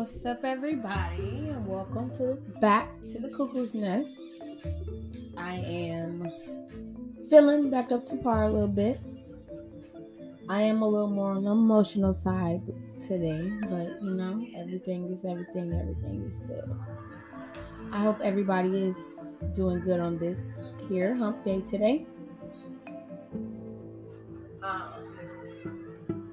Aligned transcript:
What's 0.00 0.24
up, 0.24 0.46
everybody, 0.46 1.50
and 1.50 1.66
welcome 1.66 2.08
to 2.16 2.38
back 2.58 2.90
to 3.12 3.18
the 3.18 3.28
Cuckoo's 3.28 3.74
Nest. 3.74 4.34
I 5.36 5.56
am 5.56 6.26
feeling 7.28 7.68
back 7.68 7.92
up 7.92 8.06
to 8.06 8.16
par 8.16 8.44
a 8.44 8.48
little 8.48 8.66
bit. 8.66 8.98
I 10.48 10.62
am 10.62 10.80
a 10.80 10.88
little 10.88 11.10
more 11.10 11.32
on 11.32 11.44
the 11.44 11.50
emotional 11.50 12.14
side 12.14 12.62
today, 12.98 13.52
but 13.68 14.00
you 14.00 14.14
know, 14.14 14.42
everything 14.56 15.04
is 15.12 15.26
everything. 15.26 15.78
Everything 15.78 16.24
is 16.24 16.40
good. 16.40 16.74
I 17.92 17.98
hope 17.98 18.20
everybody 18.22 18.84
is 18.84 19.22
doing 19.52 19.80
good 19.80 20.00
on 20.00 20.16
this 20.16 20.58
here 20.88 21.14
hump 21.14 21.44
day 21.44 21.60
today. 21.60 22.06
Um, 24.62 25.18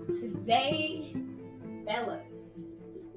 today, 0.08 1.14
fellas, 1.86 2.27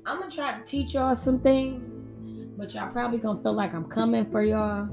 I'm 0.06 0.18
gonna 0.18 0.30
try 0.30 0.58
to 0.58 0.64
teach 0.64 0.94
y'all 0.94 1.14
some 1.14 1.40
things, 1.40 2.08
but 2.56 2.74
y'all 2.74 2.90
probably 2.90 3.18
gonna 3.18 3.42
feel 3.42 3.52
like 3.52 3.74
I'm 3.74 3.84
coming 3.84 4.30
for 4.30 4.42
y'all. 4.42 4.88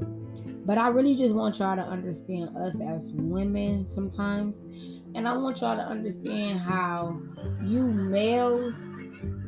But 0.65 0.77
I 0.77 0.89
really 0.89 1.15
just 1.15 1.33
want 1.33 1.59
y'all 1.59 1.77
to 1.77 1.81
understand 1.81 2.55
us 2.57 2.81
as 2.81 3.11
women 3.13 3.85
sometimes. 3.85 4.67
And 5.15 5.25
I 5.25 5.35
want 5.37 5.61
y'all 5.61 5.77
to 5.77 5.83
understand 5.83 6.59
how 6.59 7.21
you 7.63 7.87
males 7.87 8.89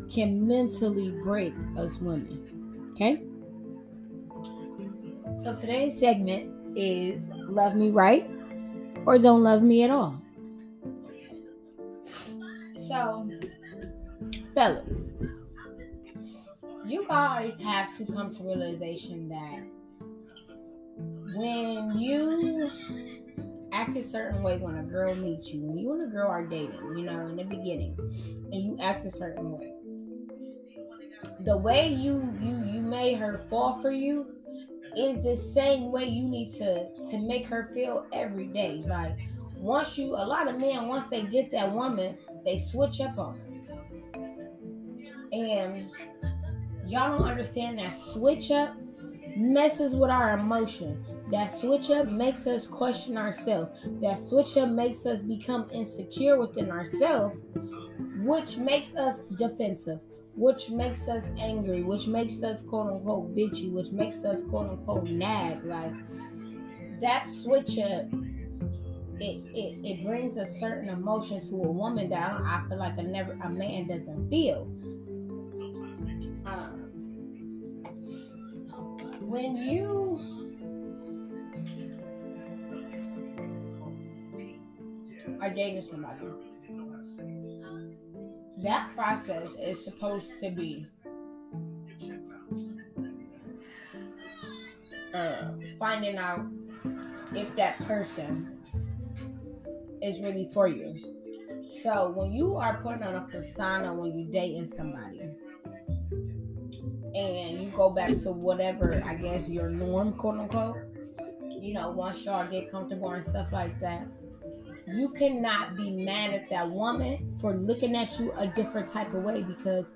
can 0.09 0.48
mentally 0.48 1.12
break 1.22 1.54
us 1.77 1.99
women. 1.99 2.90
Okay? 2.96 3.23
So 5.35 5.55
today's 5.55 5.99
segment 5.99 6.77
is 6.77 7.27
Love 7.34 7.76
Me 7.76 7.91
Right 7.91 8.30
or 9.05 9.18
Don't 9.18 9.44
Love 9.44 9.62
Me 9.62 9.84
at 9.84 9.90
All. 9.90 10.21
So, 12.76 13.30
fellas, 14.55 15.21
you 16.90 17.05
guys 17.07 17.62
have 17.62 17.95
to 17.98 18.05
come 18.05 18.29
to 18.32 18.43
realization 18.43 19.29
that 19.29 19.63
when 21.35 21.98
you 21.98 22.70
act 23.71 23.95
a 23.95 24.01
certain 24.01 24.41
way 24.41 24.57
when 24.57 24.77
a 24.77 24.84
girl 24.84 25.13
meets 25.15 25.54
you, 25.54 25.62
when 25.62 25.77
you 25.77 25.93
and 25.93 26.04
a 26.04 26.07
girl 26.07 26.27
are 26.27 26.45
dating, 26.45 26.95
you 26.95 27.04
know, 27.04 27.27
in 27.27 27.35
the 27.35 27.43
beginning, 27.43 27.95
and 28.51 28.55
you 28.55 28.77
act 28.82 29.05
a 29.05 29.12
certain 29.12 29.51
way, 29.51 29.71
the 31.41 31.57
way 31.57 31.87
you 31.87 32.34
you 32.41 32.63
you 32.65 32.82
made 32.82 33.17
her 33.17 33.37
fall 33.37 33.79
for 33.82 33.91
you 33.91 34.26
is 34.98 35.21
the 35.23 35.35
same 35.35 35.91
way 35.91 36.05
you 36.05 36.23
need 36.23 36.49
to 36.49 36.91
to 37.10 37.17
make 37.20 37.45
her 37.45 37.70
feel 37.73 38.07
every 38.12 38.48
day. 38.48 38.84
Like 38.87 39.20
once 39.55 39.98
you, 39.98 40.15
a 40.15 40.26
lot 40.26 40.48
of 40.48 40.57
men 40.57 40.87
once 40.87 41.05
they 41.05 41.21
get 41.21 41.51
that 41.51 41.71
woman, 41.71 42.17
they 42.43 42.57
switch 42.57 42.99
up 43.01 43.17
on 43.17 43.40
her, 43.40 43.49
and 45.32 45.90
y'all 46.90 47.18
don't 47.18 47.29
understand 47.29 47.77
that 47.79 47.93
switch 47.93 48.51
up 48.51 48.76
messes 49.37 49.95
with 49.95 50.09
our 50.09 50.34
emotion. 50.34 51.04
That 51.32 51.45
switch 51.45 51.91
up 51.91 52.07
makes 52.07 52.48
us 52.48 52.65
question 52.65 53.18
ourselves. 53.18 53.87
That 54.01 54.18
switch 54.18 54.57
up 54.57 54.70
makes 54.70 55.05
us 55.05 55.23
become 55.23 55.70
insecure 55.71 56.40
within 56.40 56.71
ourselves, 56.71 57.37
which 58.23 58.57
makes 58.57 58.95
us 58.95 59.21
defensive, 59.37 59.99
which 60.35 60.71
makes 60.71 61.07
us 61.07 61.32
angry, 61.40 61.84
which 61.84 62.07
makes 62.07 62.41
us 62.41 62.63
quote 62.63 62.87
unquote 62.87 63.35
bitchy, 63.35 63.71
which 63.71 63.91
makes 63.91 64.25
us 64.25 64.41
quote 64.44 64.72
unquote 64.72 65.09
nag. 65.09 65.63
Like 65.63 65.94
that 67.00 67.28
switch 67.28 67.78
up, 67.78 68.07
it, 69.22 69.45
it, 69.53 69.85
it 69.85 70.06
brings 70.06 70.38
a 70.38 70.45
certain 70.45 70.90
emotion 70.90 71.41
to 71.50 71.56
a 71.56 71.72
woman 71.72 72.09
that 72.09 72.41
I, 72.41 72.63
feel 72.67 72.79
like 72.79 72.97
a 72.97 73.03
never 73.03 73.34
a 73.44 73.50
man 73.50 73.88
doesn't 73.88 74.29
feel. 74.29 74.67
When 79.29 79.56
you 79.56 80.19
are 85.40 85.53
dating 85.53 85.81
somebody, 85.84 86.25
that 88.63 88.89
process 88.95 89.53
is 89.53 89.84
supposed 89.84 90.39
to 90.39 90.50
be 90.50 90.88
uh, 95.13 95.51
finding 95.78 96.18
out 96.18 96.44
if 97.35 97.56
that 97.56 97.79
person 97.81 98.57
is 100.01 100.19
really 100.22 100.50
for 100.51 100.68
you. 100.68 100.95
So 101.69 102.13
when 102.16 102.34
you 102.34 102.56
are 102.56 102.81
putting 102.81 103.03
on 103.03 103.13
a 103.13 103.28
persona 103.29 103.94
when 103.94 104.18
you're 104.18 104.31
dating 104.31 104.66
somebody, 104.66 105.22
and 107.15 107.61
you 107.61 107.71
go 107.71 107.89
back 107.89 108.09
to 108.09 108.31
whatever 108.31 109.01
I 109.05 109.15
guess 109.15 109.49
your 109.49 109.69
norm, 109.69 110.13
quote 110.13 110.37
unquote. 110.37 110.77
You 111.59 111.73
know, 111.73 111.91
once 111.91 112.25
y'all 112.25 112.49
get 112.49 112.71
comfortable 112.71 113.11
and 113.11 113.23
stuff 113.23 113.51
like 113.51 113.79
that, 113.81 114.07
you 114.87 115.09
cannot 115.09 115.75
be 115.75 115.91
mad 115.91 116.31
at 116.31 116.49
that 116.49 116.69
woman 116.69 117.31
for 117.39 117.53
looking 117.53 117.95
at 117.95 118.19
you 118.19 118.31
a 118.37 118.47
different 118.47 118.87
type 118.87 119.13
of 119.13 119.23
way 119.23 119.43
because 119.43 119.91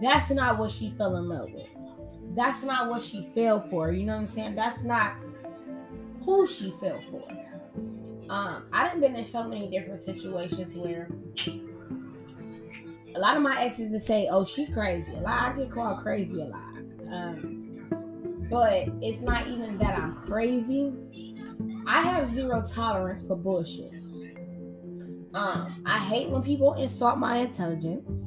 that's 0.00 0.30
not 0.30 0.58
what 0.58 0.70
she 0.70 0.90
fell 0.90 1.16
in 1.16 1.28
love 1.28 1.50
with. 1.52 1.66
That's 2.34 2.62
not 2.62 2.88
what 2.88 3.02
she 3.02 3.22
fell 3.34 3.66
for. 3.68 3.90
You 3.90 4.06
know 4.06 4.14
what 4.14 4.22
I'm 4.22 4.28
saying? 4.28 4.54
That's 4.54 4.84
not 4.84 5.14
who 6.24 6.46
she 6.46 6.70
fell 6.72 7.00
for. 7.10 7.24
Um, 8.30 8.66
I've 8.72 9.00
been 9.00 9.16
in 9.16 9.24
so 9.24 9.48
many 9.48 9.68
different 9.68 9.98
situations 9.98 10.76
where 10.76 11.08
a 13.14 13.18
lot 13.18 13.36
of 13.36 13.42
my 13.42 13.56
exes 13.60 13.92
to 13.92 14.00
say, 14.00 14.28
"Oh, 14.30 14.44
she 14.44 14.66
crazy." 14.66 15.12
A 15.14 15.20
lot 15.20 15.52
I 15.52 15.56
get 15.56 15.70
called 15.70 15.98
crazy 15.98 16.40
a 16.40 16.46
lot, 16.46 16.74
um, 17.10 18.46
but 18.50 18.88
it's 19.02 19.20
not 19.20 19.46
even 19.48 19.78
that 19.78 19.98
I'm 19.98 20.14
crazy. 20.14 20.92
I 21.86 22.02
have 22.02 22.26
zero 22.26 22.62
tolerance 22.62 23.26
for 23.26 23.36
bullshit. 23.36 23.92
Um, 25.34 25.82
I 25.86 25.98
hate 25.98 26.30
when 26.30 26.42
people 26.42 26.74
insult 26.74 27.18
my 27.18 27.36
intelligence. 27.38 28.26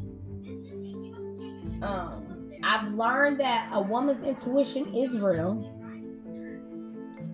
Um, 1.81 2.51
I've 2.63 2.87
learned 2.93 3.39
that 3.39 3.69
a 3.73 3.81
woman's 3.81 4.23
intuition 4.23 4.93
is 4.93 5.17
real. 5.17 5.67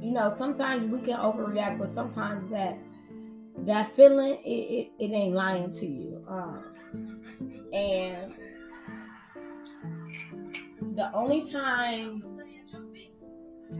You 0.01 0.11
know, 0.11 0.33
sometimes 0.35 0.85
we 0.85 0.99
can 0.99 1.17
overreact, 1.17 1.79
but 1.79 1.89
sometimes 1.89 2.47
that 2.49 2.77
that 3.59 3.87
feeling 3.87 4.35
it, 4.45 4.49
it, 4.49 4.91
it 4.99 5.11
ain't 5.11 5.33
lying 5.33 5.71
to 5.71 5.85
you. 5.85 6.23
Um, 6.29 6.63
and 7.77 8.33
the 10.95 11.11
only 11.13 11.43
time 11.43 12.23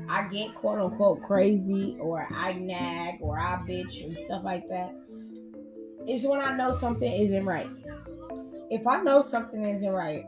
I 0.08 0.28
get 0.28 0.54
quote 0.54 0.80
unquote 0.80 1.24
crazy 1.24 1.98
or 2.00 2.28
I 2.32 2.54
nag 2.54 3.20
or 3.22 3.40
I 3.40 3.56
bitch 3.68 4.04
and 4.04 4.16
stuff 4.16 4.44
like 4.44 4.68
that 4.68 4.94
is 6.08 6.26
when 6.28 6.40
I 6.40 6.56
know 6.56 6.72
something 6.72 7.12
isn't 7.12 7.46
right. 7.46 7.70
If 8.70 8.86
I 8.86 9.02
know 9.02 9.22
something 9.22 9.64
isn't 9.64 9.92
right, 9.92 10.26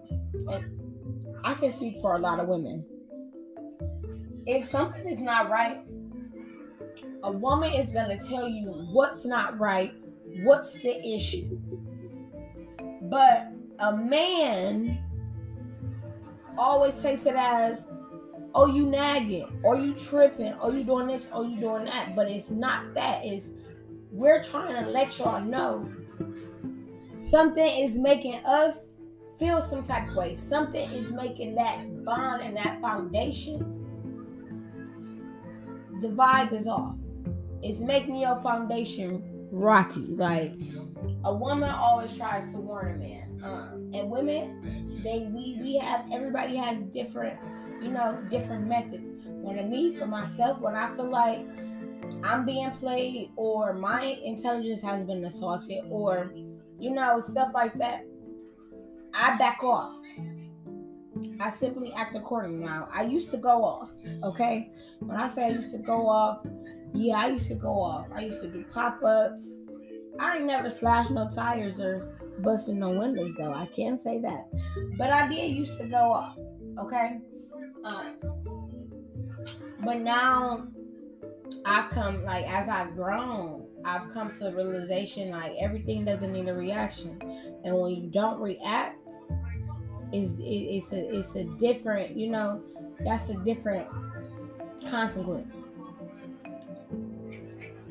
and 0.49 1.39
I 1.43 1.53
can 1.53 1.71
speak 1.71 1.99
for 2.01 2.15
a 2.15 2.19
lot 2.19 2.39
of 2.39 2.47
women. 2.47 2.85
If 4.47 4.65
something 4.65 5.07
is 5.07 5.19
not 5.19 5.49
right, 5.49 5.81
a 7.23 7.31
woman 7.31 7.71
is 7.73 7.91
going 7.91 8.17
to 8.17 8.27
tell 8.27 8.47
you 8.47 8.71
what's 8.91 9.25
not 9.25 9.59
right, 9.59 9.93
what's 10.43 10.73
the 10.75 11.05
issue. 11.05 11.59
But 13.03 13.51
a 13.79 13.95
man 13.97 15.03
always 16.57 17.01
takes 17.01 17.25
it 17.25 17.35
as, 17.35 17.87
oh, 18.53 18.67
you 18.67 18.85
nagging, 18.85 19.61
or 19.63 19.77
you 19.77 19.93
tripping, 19.93 20.53
or 20.61 20.73
you 20.73 20.83
doing 20.83 21.07
this, 21.07 21.27
or 21.33 21.45
you 21.45 21.59
doing 21.59 21.85
that. 21.85 22.15
But 22.15 22.29
it's 22.29 22.51
not 22.51 22.93
that. 22.93 23.25
It's 23.25 23.51
we're 24.11 24.41
trying 24.41 24.83
to 24.83 24.89
let 24.89 25.19
y'all 25.19 25.41
know 25.41 25.89
something 27.13 27.65
is 27.65 27.97
making 27.97 28.43
us 28.45 28.89
feel 29.37 29.61
some 29.61 29.81
type 29.81 30.09
of 30.09 30.15
way. 30.15 30.35
Something 30.35 30.89
is 30.91 31.11
making 31.11 31.55
that 31.55 32.03
bond 32.03 32.41
and 32.41 32.55
that 32.57 32.81
foundation. 32.81 33.75
The 36.01 36.09
vibe 36.09 36.53
is 36.53 36.67
off. 36.67 36.97
It's 37.61 37.79
making 37.79 38.17
your 38.17 38.39
foundation 38.41 39.23
rocky. 39.51 40.01
Like 40.01 40.55
a 41.23 41.33
woman 41.33 41.69
always 41.69 42.15
tries 42.15 42.53
to 42.53 42.59
warn 42.59 42.95
a 42.95 42.97
man, 42.97 43.18
um, 43.43 43.91
and 43.93 44.09
women, 44.09 45.01
they 45.03 45.29
we 45.31 45.57
we 45.61 45.77
have 45.77 46.05
everybody 46.11 46.55
has 46.55 46.81
different, 46.83 47.37
you 47.81 47.89
know, 47.89 48.21
different 48.29 48.67
methods. 48.67 49.13
When 49.25 49.57
I 49.57 49.63
me 49.63 49.95
for 49.95 50.05
myself, 50.05 50.59
when 50.59 50.75
I 50.75 50.93
feel 50.95 51.09
like 51.09 51.45
I'm 52.23 52.45
being 52.45 52.69
played 52.71 53.31
or 53.35 53.73
my 53.73 54.17
intelligence 54.23 54.81
has 54.81 55.03
been 55.03 55.23
assaulted 55.25 55.85
or 55.89 56.31
you 56.79 56.91
know 56.91 57.19
stuff 57.19 57.51
like 57.53 57.73
that, 57.75 58.05
I 59.13 59.37
back 59.37 59.63
off. 59.63 59.97
I 61.41 61.49
simply 61.49 61.91
act 61.93 62.15
accordingly 62.15 62.63
now. 62.65 62.87
I 62.93 63.03
used 63.03 63.31
to 63.31 63.37
go 63.37 63.63
off, 63.63 63.89
okay? 64.23 64.71
When 64.99 65.17
I 65.17 65.27
say 65.27 65.47
I 65.47 65.49
used 65.49 65.71
to 65.71 65.79
go 65.79 66.07
off, 66.07 66.45
yeah, 66.93 67.17
I 67.17 67.27
used 67.27 67.47
to 67.49 67.55
go 67.55 67.79
off. 67.79 68.07
I 68.13 68.21
used 68.21 68.41
to 68.41 68.47
do 68.49 68.63
pop 68.71 69.03
ups. 69.03 69.61
I 70.19 70.37
ain't 70.37 70.45
never 70.45 70.69
slashed 70.69 71.11
no 71.11 71.29
tires 71.29 71.79
or 71.79 72.18
busting 72.41 72.79
no 72.79 72.89
windows 72.89 73.35
though. 73.35 73.53
I 73.53 73.65
can't 73.67 73.99
say 73.99 74.19
that. 74.21 74.47
But 74.97 75.11
I 75.11 75.27
did 75.27 75.55
used 75.55 75.77
to 75.79 75.87
go 75.87 76.11
off. 76.11 76.37
Okay. 76.79 77.19
Um, 77.83 78.15
but 79.83 79.99
now 79.99 80.67
I've 81.65 81.89
come 81.89 82.23
like 82.23 82.45
as 82.45 82.67
I've 82.67 82.95
grown, 82.95 83.67
I've 83.85 84.07
come 84.13 84.29
to 84.29 84.43
the 84.45 84.55
realization 84.55 85.29
like 85.29 85.53
everything 85.59 86.05
doesn't 86.05 86.31
need 86.31 86.47
a 86.47 86.53
reaction, 86.53 87.19
and 87.63 87.75
when 87.79 87.95
you 87.95 88.09
don't 88.09 88.39
react, 88.39 89.09
is 90.11 90.39
it, 90.39 90.43
it's 90.43 90.91
a 90.91 91.17
it's 91.17 91.35
a 91.35 91.45
different 91.57 92.17
you 92.17 92.29
know 92.29 92.61
that's 93.05 93.29
a 93.29 93.35
different 93.43 93.87
consequence 94.89 95.65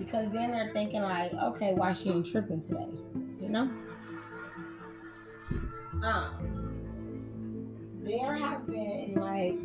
because 0.09 0.33
then 0.33 0.53
they're 0.53 0.73
thinking 0.73 1.03
like, 1.03 1.33
okay, 1.35 1.75
why 1.75 1.93
she 1.93 2.09
ain't 2.09 2.25
tripping 2.25 2.63
today, 2.63 2.89
you 3.41 3.49
know? 3.49 3.71
Um, 6.05 6.69
there 8.03 8.35
have 8.35 8.67
been 8.67 9.15
like 9.17 9.59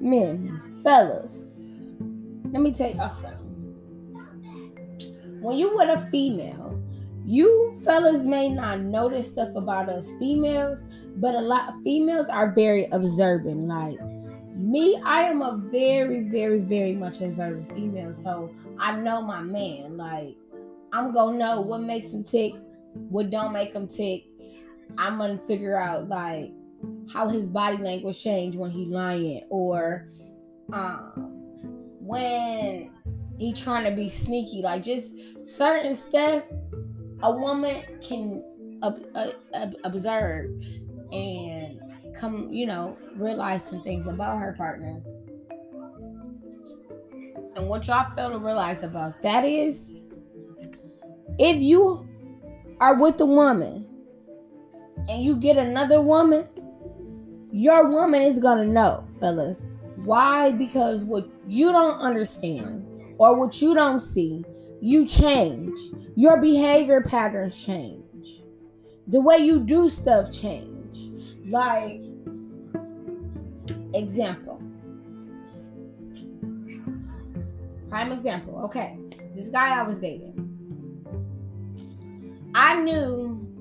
men, 0.00 0.80
fellas. 0.82 1.62
Let 2.50 2.62
me 2.62 2.72
tell 2.72 2.90
y'all 2.90 3.10
something. 3.10 3.40
When 5.40 5.56
you 5.56 5.74
with 5.76 5.88
a 5.88 6.06
female, 6.10 6.82
you 7.24 7.72
fellas 7.84 8.26
may 8.26 8.48
not 8.48 8.80
notice 8.80 9.28
stuff 9.28 9.54
about 9.54 9.88
us 9.88 10.12
females, 10.18 10.80
but 11.16 11.34
a 11.34 11.40
lot 11.40 11.68
of 11.68 11.82
females 11.82 12.28
are 12.28 12.52
very 12.52 12.86
observant. 12.92 13.60
Like 13.60 13.98
me, 14.54 15.00
I 15.04 15.22
am 15.22 15.42
a 15.42 15.56
very, 15.56 16.28
very, 16.28 16.60
very 16.60 16.92
much 16.92 17.20
observant 17.20 17.72
female. 17.72 18.14
So 18.14 18.54
I 18.78 18.96
know 18.96 19.22
my 19.22 19.40
man. 19.40 19.96
Like 19.96 20.36
I'm 20.92 21.12
gonna 21.12 21.38
know 21.38 21.60
what 21.60 21.80
makes 21.80 22.12
him 22.12 22.24
tick, 22.24 22.54
what 23.08 23.30
don't 23.30 23.52
make 23.52 23.74
him 23.74 23.86
tick. 23.86 24.24
I'm 24.98 25.18
gonna 25.18 25.38
figure 25.38 25.78
out 25.78 26.08
like 26.08 26.52
how 27.12 27.28
his 27.28 27.48
body 27.48 27.76
language 27.78 28.22
change 28.22 28.56
when 28.56 28.70
he 28.70 28.86
lying 28.86 29.44
or 29.50 30.06
um 30.72 31.12
when 32.00 32.90
he 33.38 33.52
trying 33.52 33.84
to 33.84 33.90
be 33.90 34.08
sneaky. 34.08 34.62
Like 34.62 34.82
just 34.82 35.46
certain 35.46 35.96
stuff 35.96 36.44
a 37.22 37.30
woman 37.30 37.82
can 38.00 38.44
ob- 38.82 39.06
ob- 39.54 39.74
observe 39.84 40.50
and 41.12 41.80
come, 42.14 42.52
you 42.52 42.66
know, 42.66 42.96
realize 43.16 43.64
some 43.66 43.82
things 43.82 44.06
about 44.06 44.38
her 44.38 44.52
partner. 44.52 45.00
And 47.56 47.68
what 47.68 47.86
y'all 47.86 48.14
fail 48.16 48.30
to 48.30 48.38
realize 48.38 48.82
about 48.82 49.22
that 49.22 49.44
is 49.44 49.96
if 51.38 51.62
you 51.62 52.08
are 52.80 53.00
with 53.00 53.20
a 53.20 53.26
woman 53.26 53.88
and 55.08 55.22
you 55.22 55.36
get 55.36 55.56
another 55.56 56.00
woman, 56.00 56.48
your 57.52 57.88
woman 57.88 58.22
is 58.22 58.38
gonna 58.38 58.64
know, 58.64 59.04
fellas. 59.20 59.64
Why? 59.96 60.52
Because 60.52 61.04
what 61.04 61.28
you 61.46 61.72
don't 61.72 62.00
understand 62.00 62.86
or 63.18 63.36
what 63.36 63.62
you 63.62 63.74
don't 63.74 64.00
see, 64.00 64.44
you 64.80 65.06
change. 65.06 65.78
Your 66.16 66.40
behavior 66.40 67.00
patterns 67.00 67.64
change. 67.64 68.42
The 69.06 69.20
way 69.20 69.38
you 69.38 69.60
do 69.60 69.88
stuff 69.88 70.30
change. 70.30 71.10
Like 71.46 72.02
example. 73.94 74.60
Prime 77.88 78.12
example. 78.12 78.64
Okay. 78.64 78.98
This 79.34 79.48
guy 79.48 79.78
I 79.78 79.82
was 79.82 79.98
dating. 80.00 80.32
I 82.54 82.80
knew 82.80 83.53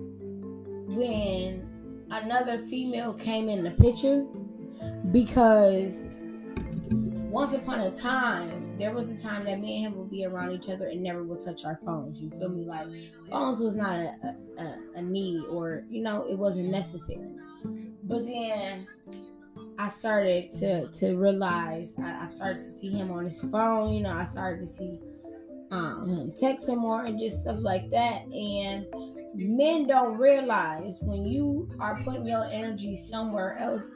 when 0.95 2.07
another 2.11 2.57
female 2.57 3.13
came 3.13 3.49
in 3.49 3.63
the 3.63 3.71
picture 3.71 4.25
because 5.11 6.15
once 7.33 7.53
upon 7.53 7.79
a 7.79 7.91
time, 7.91 8.77
there 8.77 8.93
was 8.93 9.09
a 9.09 9.17
time 9.17 9.43
that 9.45 9.59
me 9.59 9.83
and 9.83 9.93
him 9.93 9.99
would 9.99 10.09
be 10.09 10.25
around 10.25 10.51
each 10.51 10.69
other 10.69 10.87
and 10.87 11.01
never 11.01 11.23
would 11.23 11.39
touch 11.39 11.65
our 11.65 11.77
phones. 11.77 12.21
You 12.21 12.29
feel 12.29 12.49
me? 12.49 12.63
Like 12.63 12.87
phones 13.29 13.59
was 13.59 13.75
not 13.75 13.97
a, 13.97 14.35
a, 14.57 14.77
a 14.95 15.01
need 15.01 15.45
or 15.45 15.83
you 15.89 16.03
know 16.03 16.25
it 16.27 16.37
wasn't 16.37 16.69
necessary. 16.69 17.31
But 18.03 18.25
then 18.25 18.87
I 19.79 19.87
started 19.87 20.49
to 20.51 20.87
to 20.87 21.15
realize 21.15 21.95
I, 21.97 22.25
I, 22.25 22.33
started 22.33 22.59
to 22.59 22.63
see 22.63 22.89
him 22.89 23.11
on 23.11 23.25
his 23.25 23.41
phone. 23.41 23.93
You 23.93 24.01
know, 24.03 24.13
I 24.13 24.25
started 24.25 24.59
to 24.59 24.67
see 24.67 24.99
um, 25.73 26.31
texting 26.39 26.77
more 26.77 27.05
and 27.05 27.19
just 27.19 27.41
stuff 27.41 27.59
like 27.61 27.89
that. 27.89 28.21
And 28.31 28.85
men 29.33 29.87
don't 29.87 30.17
realize 30.17 30.99
when 31.01 31.25
you 31.25 31.69
are 31.79 31.99
putting 32.03 32.27
your 32.27 32.45
energy 32.51 32.95
somewhere 32.95 33.57
else, 33.57 33.89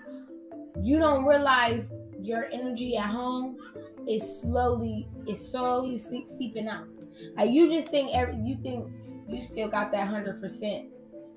you 0.82 0.98
don't 0.98 1.26
realize 1.26 1.94
your 2.24 2.48
energy 2.52 2.98
at 2.98 3.06
home 3.06 3.58
is 4.08 4.42
slowly 4.42 5.08
is 5.28 5.52
slowly 5.52 5.98
seeping 5.98 6.68
out. 6.68 6.88
Like 7.36 7.52
you 7.52 7.70
just 7.70 7.90
think 7.90 8.12
every 8.14 8.38
you 8.38 8.58
think 8.62 8.92
you 9.28 9.42
still 9.42 9.68
got 9.68 9.92
that 9.92 10.08
hundred 10.08 10.42
percent. 10.42 10.88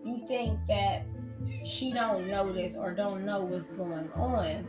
You 0.05 0.25
think 0.27 0.59
that 0.69 1.05
she 1.65 1.93
don't 1.93 2.29
notice 2.29 2.77
or 2.77 2.95
don't 2.95 3.27
know 3.27 3.43
what's 3.43 3.71
going 3.73 4.11
on. 4.13 4.67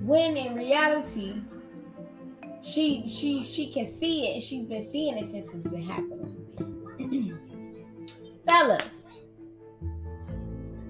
When 0.00 0.36
in 0.36 0.56
reality, 0.56 1.42
she 2.62 3.06
she 3.08 3.42
she 3.42 3.70
can 3.70 3.86
see 3.86 4.28
it. 4.28 4.34
And 4.34 4.42
she's 4.42 4.64
been 4.64 4.82
seeing 4.82 5.18
it 5.18 5.26
since 5.26 5.52
it's 5.54 5.66
been 5.66 5.82
happening. 5.82 7.38
Fellas, 8.46 9.20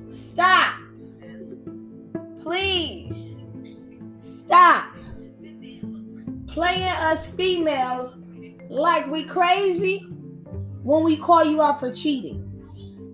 stop. 0.09 0.75
Please 2.43 3.37
stop 4.19 4.95
playing 6.49 6.83
us 6.83 7.29
females 7.29 8.17
like 8.69 9.07
we 9.07 9.25
crazy 9.25 9.99
when 10.83 11.05
we 11.05 11.17
call 11.17 11.45
you 11.45 11.63
out 11.63 11.81
for 11.81 11.91
cheating. 11.91 12.49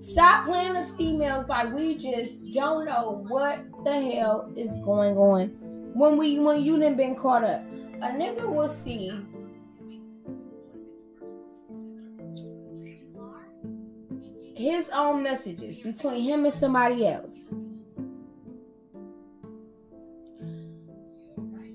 Stop 0.00 0.46
playing 0.46 0.76
us 0.76 0.90
females 0.90 1.48
like 1.48 1.72
we 1.72 1.94
just 1.96 2.52
don't 2.52 2.86
know 2.86 3.24
what 3.28 3.60
the 3.84 3.92
hell 3.92 4.52
is 4.56 4.78
going 4.78 5.16
on 5.16 5.48
when 5.94 6.16
we 6.16 6.38
when 6.38 6.62
you 6.62 6.78
done 6.78 6.96
been 6.96 7.14
caught 7.14 7.44
up. 7.44 7.62
A 8.00 8.10
nigga 8.10 8.48
will 8.48 8.68
see 8.68 9.10
his 14.54 14.88
own 14.90 15.22
messages 15.22 15.76
between 15.76 16.22
him 16.22 16.44
and 16.44 16.54
somebody 16.54 17.06
else. 17.06 17.48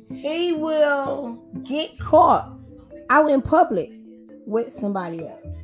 He 0.10 0.54
will 0.54 1.44
get 1.64 2.00
caught 2.00 2.58
out 3.10 3.30
in 3.30 3.42
public 3.42 3.92
with 4.46 4.72
somebody 4.72 5.28
else. 5.28 5.56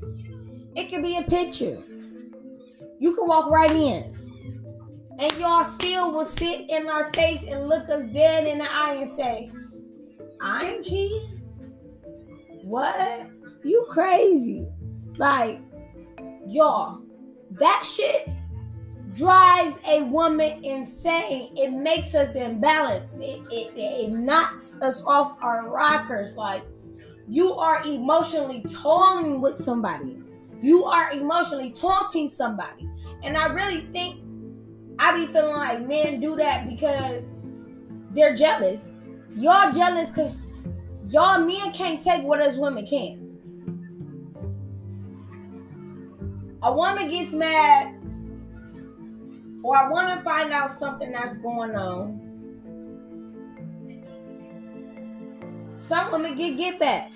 It 0.76 0.90
could 0.90 1.02
be 1.02 1.18
a 1.18 1.24
picture. 1.24 1.78
You 3.00 3.16
can 3.16 3.28
walk 3.28 3.50
right 3.50 3.72
in. 3.72 4.16
And 5.22 5.32
y'all 5.38 5.66
still 5.66 6.12
will 6.12 6.26
sit 6.26 6.70
in 6.70 6.90
our 6.90 7.12
face 7.14 7.44
and 7.44 7.68
look 7.68 7.90
us 7.90 8.06
dead 8.08 8.48
in 8.48 8.58
the 8.58 8.68
eye 8.70 8.96
and 8.96 9.08
say, 9.08 9.52
I 10.42 10.66
ain't 10.66 10.84
cheating. 10.84 11.42
What? 12.64 13.30
You 13.64 13.86
crazy. 13.90 14.66
Like, 15.18 15.60
y'all, 16.48 17.02
that 17.52 17.84
shit 17.86 18.30
drives 19.14 19.80
a 19.88 20.04
woman 20.04 20.64
insane. 20.64 21.52
It 21.56 21.72
makes 21.72 22.16
us 22.16 22.36
imbalanced. 22.36 23.18
It, 23.20 23.42
it, 23.52 23.74
it 23.76 24.12
knocks 24.12 24.78
us 24.82 25.04
off 25.06 25.38
our 25.42 25.70
rockers. 25.70 26.38
Like, 26.38 26.64
you 27.30 27.54
are 27.54 27.82
emotionally 27.84 28.62
toiling 28.62 29.42
with 29.42 29.56
somebody. 29.56 30.18
You 30.62 30.84
are 30.86 31.12
emotionally 31.12 31.72
taunting 31.72 32.28
somebody. 32.28 32.90
And 33.24 33.38
I 33.38 33.48
really 33.48 33.82
think 33.92 34.22
I 35.00 35.14
be 35.14 35.32
feeling 35.32 35.56
like 35.56 35.88
men 35.88 36.20
do 36.20 36.36
that 36.36 36.68
because 36.68 37.30
they're 38.12 38.36
jealous. 38.36 38.92
Y'all 39.36 39.72
jealous 39.72 40.10
because 40.10 40.36
y'all 41.04 41.40
men 41.40 41.72
can't 41.72 42.02
take 42.02 42.24
what 42.24 42.42
us 42.42 42.56
women 42.56 42.86
can. 42.86 43.26
A 46.64 46.74
woman 46.74 47.08
gets 47.08 47.34
mad 47.34 47.96
or 49.64 49.76
a 49.76 49.90
woman 49.90 50.22
find 50.24 50.52
out 50.52 50.70
something 50.70 51.12
that's 51.12 51.38
going 51.38 51.76
on. 51.76 52.20
Some 55.78 56.12
women 56.12 56.36
get 56.36 56.58
get 56.58 56.80
back. 56.80 57.12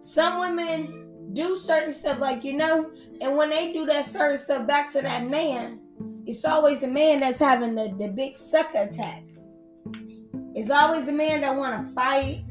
Some 0.00 0.38
women 0.40 1.04
do 1.34 1.56
certain 1.56 1.90
stuff 1.90 2.20
like 2.20 2.44
you 2.44 2.52
know 2.52 2.90
and 3.20 3.36
when 3.36 3.50
they 3.50 3.72
do 3.72 3.84
that 3.86 4.04
certain 4.04 4.36
stuff 4.36 4.66
back 4.66 4.90
to 4.92 5.02
that 5.02 5.26
man 5.26 5.80
it's 6.26 6.44
always 6.44 6.80
the 6.80 6.86
man 6.86 7.20
that's 7.20 7.38
having 7.38 7.74
the, 7.74 7.94
the 7.98 8.08
big 8.08 8.38
sucker 8.38 8.82
attacks 8.82 9.23
it's 10.54 10.70
always 10.70 11.04
the 11.04 11.12
man 11.12 11.40
that 11.40 11.54
want 11.54 11.74
to 11.74 11.94
fight 11.94 12.44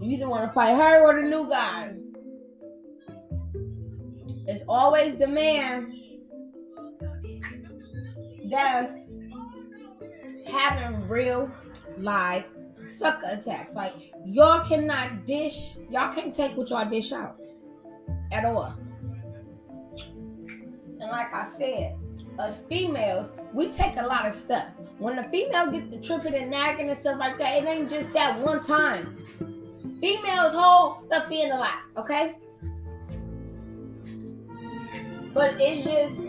you 0.00 0.14
either 0.14 0.28
want 0.28 0.48
to 0.48 0.54
fight 0.54 0.74
her 0.74 1.02
or 1.02 1.20
the 1.20 1.28
new 1.28 1.48
guy 1.48 1.92
it's 4.46 4.62
always 4.68 5.16
the 5.16 5.28
man 5.28 5.94
that's 8.50 9.08
having 10.50 11.06
real 11.06 11.52
live 11.98 12.48
sucker 12.72 13.26
attacks. 13.30 13.74
Like 13.74 14.12
y'all 14.24 14.64
cannot 14.64 15.26
dish, 15.26 15.76
y'all 15.90 16.10
can't 16.10 16.34
take 16.34 16.56
what 16.56 16.70
y'all 16.70 16.88
dish 16.88 17.12
out 17.12 17.38
at 18.32 18.44
all. 18.44 18.74
And 21.00 21.10
like 21.10 21.32
I 21.34 21.44
said, 21.44 21.97
us 22.38 22.58
females, 22.68 23.32
we 23.52 23.68
take 23.68 23.98
a 23.98 24.06
lot 24.06 24.26
of 24.26 24.32
stuff. 24.32 24.70
When 24.98 25.18
a 25.18 25.28
female 25.30 25.70
gets 25.70 25.90
the 25.90 26.00
tripping 26.00 26.34
and 26.34 26.50
nagging 26.50 26.88
and 26.88 26.98
stuff 26.98 27.18
like 27.18 27.38
that, 27.38 27.62
it 27.62 27.66
ain't 27.66 27.90
just 27.90 28.12
that 28.12 28.40
one 28.40 28.60
time. 28.60 29.16
Females 30.00 30.54
hold 30.54 30.96
stuff 30.96 31.30
in 31.30 31.50
a 31.50 31.58
lot, 31.58 31.78
okay? 31.96 32.36
But 35.34 35.56
it's 35.58 35.84
just 35.84 36.20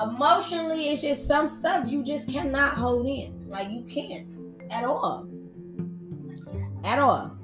emotionally, 0.00 0.90
it's 0.90 1.02
just 1.02 1.26
some 1.26 1.46
stuff 1.46 1.88
you 1.88 2.04
just 2.04 2.28
cannot 2.28 2.74
hold 2.74 3.06
in. 3.06 3.48
Like 3.48 3.70
you 3.70 3.82
can't 3.84 4.28
at 4.70 4.84
all. 4.84 5.26
At 6.84 6.98
all. 6.98 7.36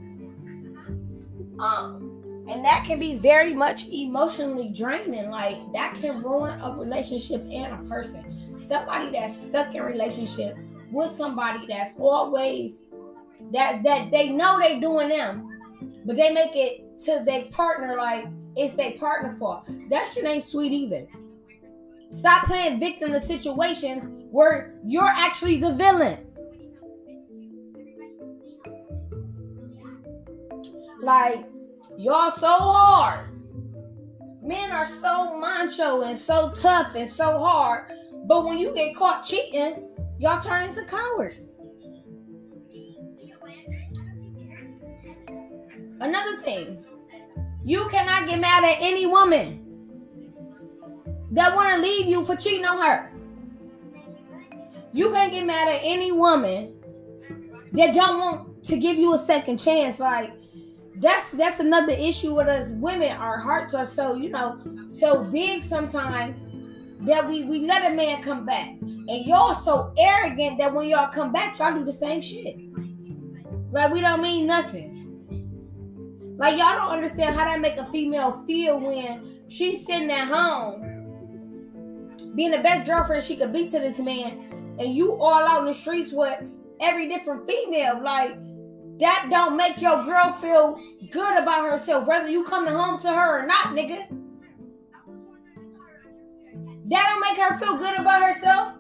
Um 1.59 2.04
and 2.47 2.65
that 2.65 2.85
can 2.87 2.99
be 2.99 3.17
very 3.17 3.55
much 3.55 3.87
emotionally 3.87 4.69
draining. 4.69 5.31
Like 5.31 5.57
that 5.73 5.95
can 5.95 6.23
ruin 6.23 6.59
a 6.61 6.77
relationship 6.77 7.43
and 7.51 7.73
a 7.73 7.89
person. 7.89 8.61
Somebody 8.61 9.11
that's 9.11 9.35
stuck 9.35 9.75
in 9.75 9.83
relationship 9.83 10.57
with 10.91 11.11
somebody 11.11 11.67
that's 11.67 11.95
always 11.99 12.83
that 13.53 13.83
that 13.83 14.11
they 14.11 14.29
know 14.29 14.59
they 14.59 14.79
doing 14.79 15.09
them, 15.09 15.49
but 16.05 16.17
they 16.17 16.31
make 16.33 16.55
it 16.55 16.99
to 17.01 17.23
their 17.25 17.47
partner 17.47 17.97
like 17.97 18.27
it's 18.57 18.73
their 18.75 18.93
partner 18.93 19.37
fault. 19.37 19.69
That 19.89 20.07
shit 20.09 20.27
ain't 20.27 20.45
sweet 20.45 20.73
either. 20.73 21.07
Stop 22.11 22.47
playing 22.47 22.79
victim 22.79 23.11
to 23.13 23.21
situations 23.21 24.07
where 24.31 24.75
you're 24.85 25.03
actually 25.03 25.57
the 25.57 25.73
villain. 25.73 26.19
Like 31.03 31.47
Y'all 31.97 32.31
so 32.31 32.49
hard. 32.49 33.31
Men 34.43 34.71
are 34.73 34.87
so 34.87 35.39
macho 35.39 36.03
and 36.03 36.17
so 36.17 36.51
tough 36.51 36.95
and 36.95 37.09
so 37.09 37.39
hard. 37.39 37.91
But 38.27 38.45
when 38.45 38.59
you 38.59 38.75
get 38.75 38.97
caught 38.97 39.23
cheating, 39.23 39.89
y'all 40.19 40.41
turn 40.41 40.65
into 40.65 40.85
cowards. 40.85 41.67
Another 46.01 46.37
thing, 46.39 46.85
you 47.63 47.89
cannot 47.89 48.27
get 48.29 48.41
mad 48.41 48.65
at 48.65 48.77
any 48.81 49.07
woman 49.07 49.61
that 51.31 51.55
want 51.55 51.75
to 51.75 51.81
leave 51.81 52.07
you 52.07 52.25
for 52.25 52.37
cheating 52.37 52.67
on 52.67 52.79
her. 52.79 53.11
You 54.93 55.11
can't 55.11 55.33
get 55.33 55.47
mad 55.47 55.69
at 55.69 55.81
any 55.83 56.13
woman 56.13 56.75
that 57.73 57.95
don't 57.95 58.19
want 58.19 58.63
to 58.65 58.77
give 58.77 58.97
you 58.97 59.15
a 59.15 59.19
second 59.19 59.59
chance. 59.59 59.99
Like, 59.99 60.33
that's 60.97 61.33
that's 61.33 61.61
another 61.61 61.93
issue 61.93 62.35
with 62.35 62.47
us 62.47 62.71
women. 62.73 63.11
Our 63.13 63.39
hearts 63.39 63.75
are 63.75 63.87
so 63.87 64.15
you 64.15 64.31
know 64.31 64.61
so 64.89 65.25
big 65.25 65.63
sometimes 65.63 66.37
that 67.07 67.27
we 67.29 67.45
we 67.45 67.67
let 67.67 67.91
a 67.91 67.95
man 67.95 68.23
come 68.23 68.47
back, 68.47 68.71
and 68.81 69.27
y'all 69.27 69.55
so 69.55 69.93
arrogant 69.99 70.59
that 70.59 70.73
when 70.73 70.89
y'all 70.89 71.11
come 71.11 71.33
back, 71.33 71.59
y'all 71.59 71.75
do 71.75 71.85
the 71.85 71.93
same 71.93 72.21
shit. 72.21 72.57
Like 73.73 73.93
we 73.93 74.01
don't 74.01 74.23
mean 74.23 74.47
nothing. 74.47 74.93
Like 76.37 76.59
y'all 76.59 76.75
don't 76.75 76.91
understand 76.91 77.35
how 77.35 77.45
that 77.45 77.61
make 77.61 77.77
a 77.77 77.91
female 77.91 78.45
feel 78.47 78.81
when 78.81 79.43
she's 79.49 79.85
sitting 79.85 80.11
at 80.11 80.29
home, 80.29 80.81
being 82.35 82.53
the 82.53 82.59
best 82.59 82.87
girlfriend 82.87 83.23
she 83.23 83.37
could 83.37 83.53
be 83.53 83.67
to 83.69 83.79
this 83.79 83.99
man, 83.99 84.77
and 84.79 84.95
you 84.95 85.15
all 85.15 85.47
out 85.47 85.61
in 85.61 85.67
the 85.67 85.75
streets 85.75 86.13
with 86.13 86.41
every 86.81 87.09
different 87.09 87.47
female. 87.47 88.01
Like 88.03 88.37
that 88.99 89.29
don't 89.31 89.57
make 89.57 89.81
your 89.81 90.05
girl 90.05 90.31
feel 90.31 90.81
good 91.11 91.43
about 91.43 91.69
herself, 91.69 92.07
whether 92.07 92.29
you 92.29 92.45
coming 92.45 92.75
home 92.75 92.99
to 93.01 93.09
her 93.09 93.43
or 93.43 93.47
not, 93.47 93.69
nigga. 93.69 94.09
That 96.87 97.07
don't 97.09 97.21
make 97.21 97.39
her 97.39 97.59
feel 97.59 97.77
good 97.77 97.99
about 97.99 98.23
herself. 98.23 98.75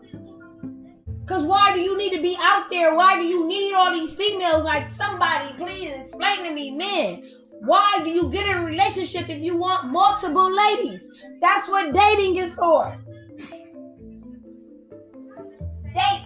Cause 1.26 1.44
why 1.44 1.72
do 1.72 1.80
you 1.80 1.96
need 1.96 2.12
to 2.14 2.20
be 2.20 2.36
out 2.38 2.68
there? 2.68 2.94
Why 2.94 3.16
do 3.16 3.24
you 3.24 3.48
need 3.48 3.72
all 3.72 3.90
these 3.90 4.12
females? 4.12 4.62
Like 4.62 4.90
somebody, 4.90 5.54
please 5.54 5.90
explain 5.90 6.44
to 6.44 6.50
me, 6.50 6.70
men. 6.70 7.24
Why 7.60 8.00
do 8.04 8.10
you 8.10 8.28
get 8.28 8.46
in 8.46 8.58
a 8.58 8.64
relationship 8.64 9.30
if 9.30 9.40
you 9.40 9.56
want 9.56 9.90
multiple 9.90 10.54
ladies? 10.54 11.08
That's 11.40 11.66
what 11.66 11.94
dating 11.94 12.36
is 12.36 12.52
for. 12.52 12.94
Date. 15.94 16.20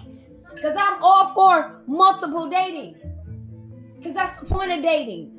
Cause 0.60 0.74
I'm 0.76 1.00
all 1.00 1.32
for 1.32 1.82
multiple 1.86 2.48
dating. 2.50 2.97
Because 3.98 4.14
that's 4.14 4.38
the 4.38 4.46
point 4.46 4.72
of 4.72 4.82
dating. 4.82 5.34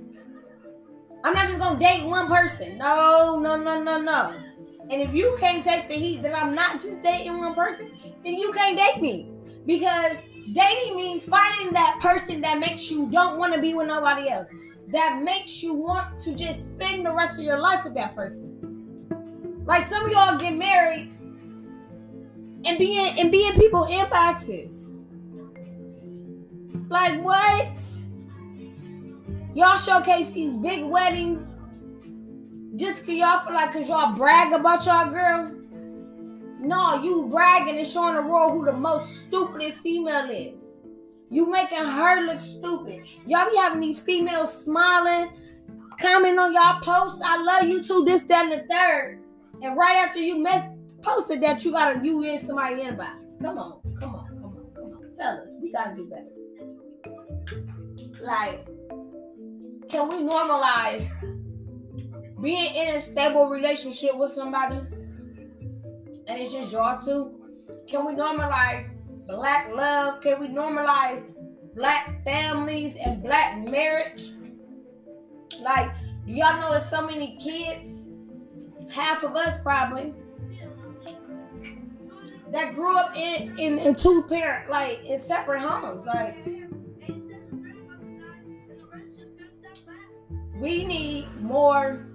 I'm 1.23 1.33
not 1.33 1.47
just 1.47 1.59
gonna 1.59 1.79
date 1.79 2.05
one 2.05 2.27
person. 2.27 2.77
No, 2.77 3.39
no, 3.39 3.55
no, 3.55 3.81
no, 3.81 3.99
no. 3.99 4.33
And 4.89 5.01
if 5.01 5.13
you 5.13 5.35
can't 5.39 5.63
take 5.63 5.87
the 5.87 5.95
heat 5.95 6.21
that 6.23 6.35
I'm 6.35 6.55
not 6.55 6.81
just 6.81 7.03
dating 7.03 7.37
one 7.37 7.53
person, 7.53 7.89
then 8.23 8.35
you 8.35 8.51
can't 8.51 8.77
date 8.77 9.01
me. 9.01 9.29
Because 9.65 10.17
dating 10.53 10.95
means 10.95 11.25
finding 11.25 11.73
that 11.73 11.99
person 12.01 12.41
that 12.41 12.59
makes 12.59 12.89
you 12.89 13.09
don't 13.11 13.37
want 13.37 13.53
to 13.53 13.61
be 13.61 13.73
with 13.73 13.87
nobody 13.87 14.29
else. 14.29 14.49
That 14.87 15.21
makes 15.21 15.61
you 15.61 15.73
want 15.73 16.19
to 16.21 16.33
just 16.33 16.67
spend 16.67 17.05
the 17.05 17.13
rest 17.13 17.37
of 17.37 17.45
your 17.45 17.59
life 17.59 17.83
with 17.83 17.93
that 17.95 18.15
person. 18.15 18.55
Like 19.65 19.85
some 19.87 20.05
of 20.05 20.11
y'all 20.11 20.37
get 20.37 20.55
married 20.55 21.11
and 22.65 22.77
be 22.77 22.97
in 22.97 23.19
and 23.19 23.31
be 23.31 23.47
people 23.51 23.83
in 23.83 23.89
people 23.89 24.09
inboxes. 24.09 24.95
Like 26.89 27.21
what? 27.21 27.73
Y'all 29.55 29.77
showcase 29.77 30.31
these 30.31 30.55
big 30.57 30.83
weddings 30.83 31.59
just 32.79 33.05
cause 33.05 33.15
y'all 33.15 33.39
feel 33.39 33.53
like 33.53 33.73
cause 33.73 33.89
y'all 33.89 34.15
brag 34.15 34.53
about 34.53 34.85
y'all 34.85 35.09
girl. 35.09 35.51
No, 36.61 37.01
you 37.03 37.27
bragging 37.29 37.77
and 37.77 37.85
showing 37.85 38.15
the 38.15 38.21
world 38.21 38.53
who 38.53 38.65
the 38.65 38.73
most 38.73 39.17
stupidest 39.17 39.81
female 39.81 40.29
is. 40.29 40.81
You 41.29 41.49
making 41.49 41.79
her 41.79 42.21
look 42.25 42.39
stupid. 42.39 43.03
Y'all 43.25 43.49
be 43.49 43.57
having 43.57 43.81
these 43.81 43.99
females 43.99 44.63
smiling, 44.63 45.31
commenting 45.99 46.39
on 46.39 46.53
y'all 46.53 46.79
posts. 46.81 47.21
I 47.23 47.41
love 47.43 47.65
you 47.65 47.83
too, 47.83 48.05
this, 48.05 48.23
that, 48.23 48.45
and 48.45 48.53
the 48.53 48.73
third. 48.73 49.23
And 49.61 49.75
right 49.75 49.97
after 49.97 50.19
you 50.19 50.37
mess 50.37 50.69
posted 51.01 51.41
that, 51.41 51.65
you 51.65 51.71
gotta 51.71 51.99
you 52.01 52.23
in 52.23 52.45
somebody 52.45 52.81
inbox. 52.81 53.41
Come 53.41 53.57
on, 53.57 53.81
come 53.99 54.15
on, 54.15 54.27
come 54.27 54.45
on, 54.45 54.71
come 54.73 54.85
on. 54.85 55.17
Fellas, 55.17 55.57
we 55.61 55.71
gotta 55.73 55.95
do 55.95 56.05
better. 56.05 56.29
Like 58.21 58.68
can 59.89 60.07
we 60.07 60.17
normalize 60.17 61.11
being 62.41 62.73
in 62.75 62.95
a 62.95 62.99
stable 62.99 63.47
relationship 63.47 64.15
with 64.15 64.31
somebody 64.31 64.77
and 64.77 66.39
it's 66.39 66.51
just 66.51 66.71
y'all 66.71 67.03
two? 67.03 67.35
Can 67.87 68.05
we 68.05 68.13
normalize 68.13 68.87
black 69.27 69.69
love? 69.73 70.21
Can 70.21 70.39
we 70.39 70.47
normalize 70.47 71.25
black 71.75 72.23
families 72.23 72.95
and 73.03 73.23
black 73.23 73.57
marriage? 73.57 74.31
Like, 75.59 75.91
y'all 76.27 76.59
know 76.61 76.71
it's 76.73 76.89
so 76.89 77.01
many 77.01 77.35
kids, 77.37 78.05
half 78.91 79.23
of 79.23 79.35
us 79.35 79.59
probably, 79.59 80.13
that 82.51 82.75
grew 82.75 82.95
up 82.95 83.15
in, 83.17 83.57
in, 83.57 83.79
in 83.79 83.95
two 83.95 84.23
parent, 84.29 84.69
like 84.69 84.99
in 85.03 85.19
separate 85.19 85.61
homes. 85.61 86.05
Like, 86.05 86.37
we 90.59 90.85
need 90.85 91.27
more 91.39 92.07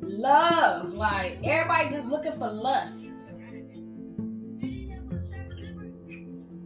love. 0.00 0.92
Like 0.92 1.38
everybody 1.44 1.90
just 1.90 2.06
looking 2.06 2.32
for 2.32 2.50
lust. 2.50 3.12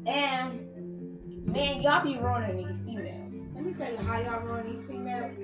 And 0.06 1.46
man, 1.46 1.82
y'all 1.82 2.02
be 2.02 2.18
ruining 2.18 2.66
these 2.66 2.78
females. 2.78 3.36
Let 3.54 3.64
me 3.64 3.74
tell 3.74 3.92
you 3.92 3.98
how 3.98 4.20
y'all 4.20 4.40
ruin 4.40 4.72
these 4.72 4.86
females. 4.86 5.36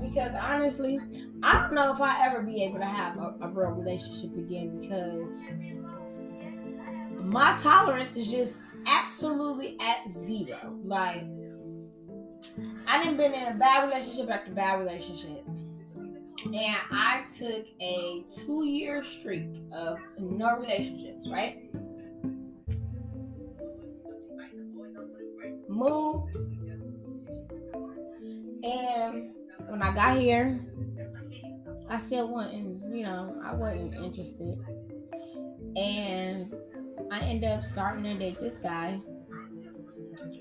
Because 0.00 0.32
honestly, 0.38 0.98
I 1.42 1.54
don't 1.54 1.72
know 1.72 1.92
if 1.92 2.00
I 2.00 2.26
ever 2.26 2.42
be 2.42 2.62
able 2.64 2.78
to 2.80 2.84
have 2.84 3.16
a, 3.16 3.36
a 3.42 3.48
real 3.48 3.70
relationship 3.70 4.36
again 4.36 4.78
because 4.80 5.36
my 7.22 7.56
tolerance 7.60 8.16
is 8.16 8.30
just 8.30 8.54
absolutely 8.86 9.76
at 9.80 10.10
zero. 10.10 10.76
Like 10.82 11.22
I 12.86 13.02
didn't 13.02 13.16
been 13.16 13.32
in 13.32 13.48
a 13.48 13.54
bad 13.54 13.88
relationship 13.88 14.30
after 14.30 14.52
bad 14.52 14.80
relationship. 14.80 15.44
And 16.44 16.76
I 16.90 17.24
took 17.28 17.66
a 17.80 18.24
two 18.28 18.64
year 18.64 19.02
streak 19.02 19.60
of 19.72 19.98
no 20.18 20.56
relationships, 20.56 21.28
right? 21.30 21.70
Moved. 25.68 26.34
And 28.64 29.32
when 29.68 29.82
I 29.82 29.94
got 29.94 30.18
here, 30.18 30.60
I 31.88 31.96
still 31.96 32.28
wasn't, 32.28 32.94
you 32.94 33.02
know, 33.02 33.40
I 33.44 33.54
wasn't 33.54 33.94
interested. 33.94 34.58
And 35.76 36.54
I 37.10 37.20
ended 37.20 37.50
up 37.50 37.64
starting 37.64 38.04
to 38.04 38.14
date 38.14 38.40
this 38.40 38.58
guy. 38.58 39.00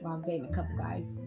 Well, 0.01 0.13
I'm 0.13 0.21
dating 0.21 0.45
a 0.45 0.53
couple 0.53 0.77
guys. 0.77 1.19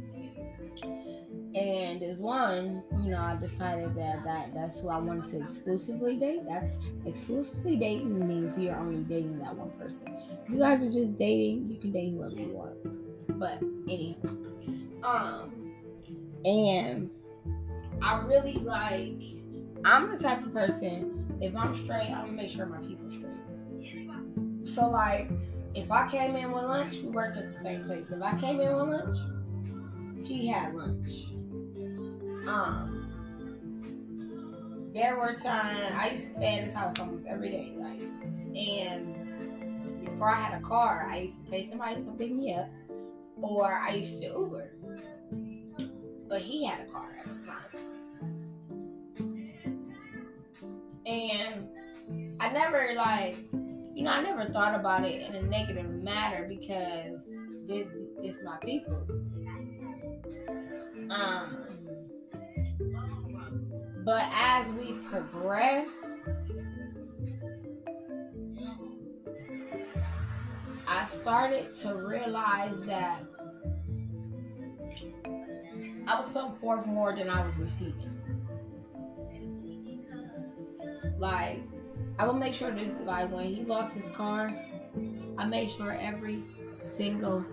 And 1.54 2.00
there's 2.00 2.18
one, 2.18 2.82
you 3.02 3.10
know, 3.10 3.18
I 3.18 3.36
decided 3.36 3.94
that, 3.96 4.24
that 4.24 4.54
that's 4.54 4.80
who 4.80 4.88
I 4.88 4.98
wanted 4.98 5.26
to 5.26 5.42
exclusively 5.42 6.16
date. 6.16 6.40
That's 6.48 6.78
exclusively 7.04 7.76
dating 7.76 8.26
means 8.26 8.56
you're 8.56 8.76
only 8.76 9.02
dating 9.02 9.38
that 9.40 9.54
one 9.54 9.70
person. 9.78 10.16
You 10.48 10.58
guys 10.58 10.82
are 10.82 10.90
just 10.90 11.18
dating, 11.18 11.66
you 11.66 11.76
can 11.78 11.92
date 11.92 12.14
whoever 12.14 12.34
you 12.34 12.48
want. 12.54 13.38
But 13.38 13.62
anyhow. 13.86 14.30
Um 15.04 15.74
and 16.46 17.10
I 18.00 18.20
really 18.20 18.54
like 18.54 19.20
I'm 19.84 20.10
the 20.10 20.18
type 20.18 20.44
of 20.44 20.54
person, 20.54 21.38
if 21.42 21.54
I'm 21.54 21.76
straight, 21.76 22.10
I'm 22.10 22.26
gonna 22.26 22.32
make 22.32 22.50
sure 22.50 22.64
my 22.64 22.78
people 22.78 23.10
straight. 23.10 23.26
So 24.64 24.88
like 24.88 25.30
if 25.74 25.90
I 25.90 26.08
came 26.08 26.34
in 26.34 26.50
with 26.52 26.64
lunch, 26.64 26.98
we 26.98 27.08
worked 27.08 27.36
at 27.36 27.52
the 27.52 27.58
same 27.58 27.84
place. 27.84 28.10
If 28.10 28.22
I 28.22 28.38
came 28.38 28.60
in 28.60 28.74
with 28.74 28.88
lunch, 28.88 29.18
he 30.26 30.48
had 30.48 30.72
lunch. 30.74 31.32
Um, 32.46 32.98
there 34.92 35.16
were 35.16 35.34
times 35.34 35.94
I 35.94 36.10
used 36.10 36.26
to 36.28 36.34
stay 36.34 36.56
at 36.56 36.64
his 36.64 36.72
house 36.72 36.98
almost 36.98 37.26
every 37.26 37.50
day, 37.50 37.74
like, 37.76 38.02
and 38.54 40.04
before 40.04 40.28
I 40.30 40.34
had 40.34 40.60
a 40.60 40.62
car, 40.62 41.06
I 41.08 41.18
used 41.18 41.44
to 41.44 41.50
pay 41.50 41.62
somebody 41.62 41.96
to 41.96 42.02
come 42.02 42.18
pick 42.18 42.32
me 42.32 42.54
up, 42.54 42.68
or 43.40 43.72
I 43.74 43.94
used 43.94 44.20
to 44.22 44.28
Uber. 44.28 44.70
But 46.28 46.40
he 46.40 46.64
had 46.64 46.80
a 46.80 46.90
car 46.90 47.16
at 47.18 47.26
the 47.40 47.46
time, 47.46 47.70
and 51.06 51.68
I 52.40 52.52
never 52.52 52.92
like, 52.96 53.36
you 53.52 54.02
know, 54.02 54.10
I 54.10 54.22
never 54.22 54.46
thought 54.46 54.74
about 54.74 55.04
it 55.04 55.22
in 55.22 55.34
a 55.34 55.42
negative 55.42 55.88
matter 55.90 56.46
because 56.48 57.24
this, 57.66 57.86
this 58.22 58.34
is 58.36 58.42
my 58.44 58.56
people's. 58.58 59.34
Um, 61.10 61.66
but 64.04 64.28
as 64.32 64.72
we 64.72 64.92
progressed, 65.10 66.22
I 70.88 71.04
started 71.04 71.72
to 71.74 71.94
realize 71.94 72.80
that 72.82 73.24
I 76.06 76.16
was 76.16 76.26
putting 76.32 76.54
forth 76.54 76.86
more 76.86 77.14
than 77.14 77.30
I 77.30 77.44
was 77.44 77.56
receiving. 77.56 78.10
Like, 81.18 81.60
I 82.18 82.26
would 82.26 82.36
make 82.36 82.54
sure 82.54 82.72
this, 82.72 82.96
like, 83.04 83.30
when 83.30 83.44
he 83.44 83.62
lost 83.62 83.94
his 83.94 84.10
car, 84.10 84.52
I 85.38 85.44
made 85.44 85.70
sure 85.70 85.92
every 85.92 86.42
single 86.74 87.44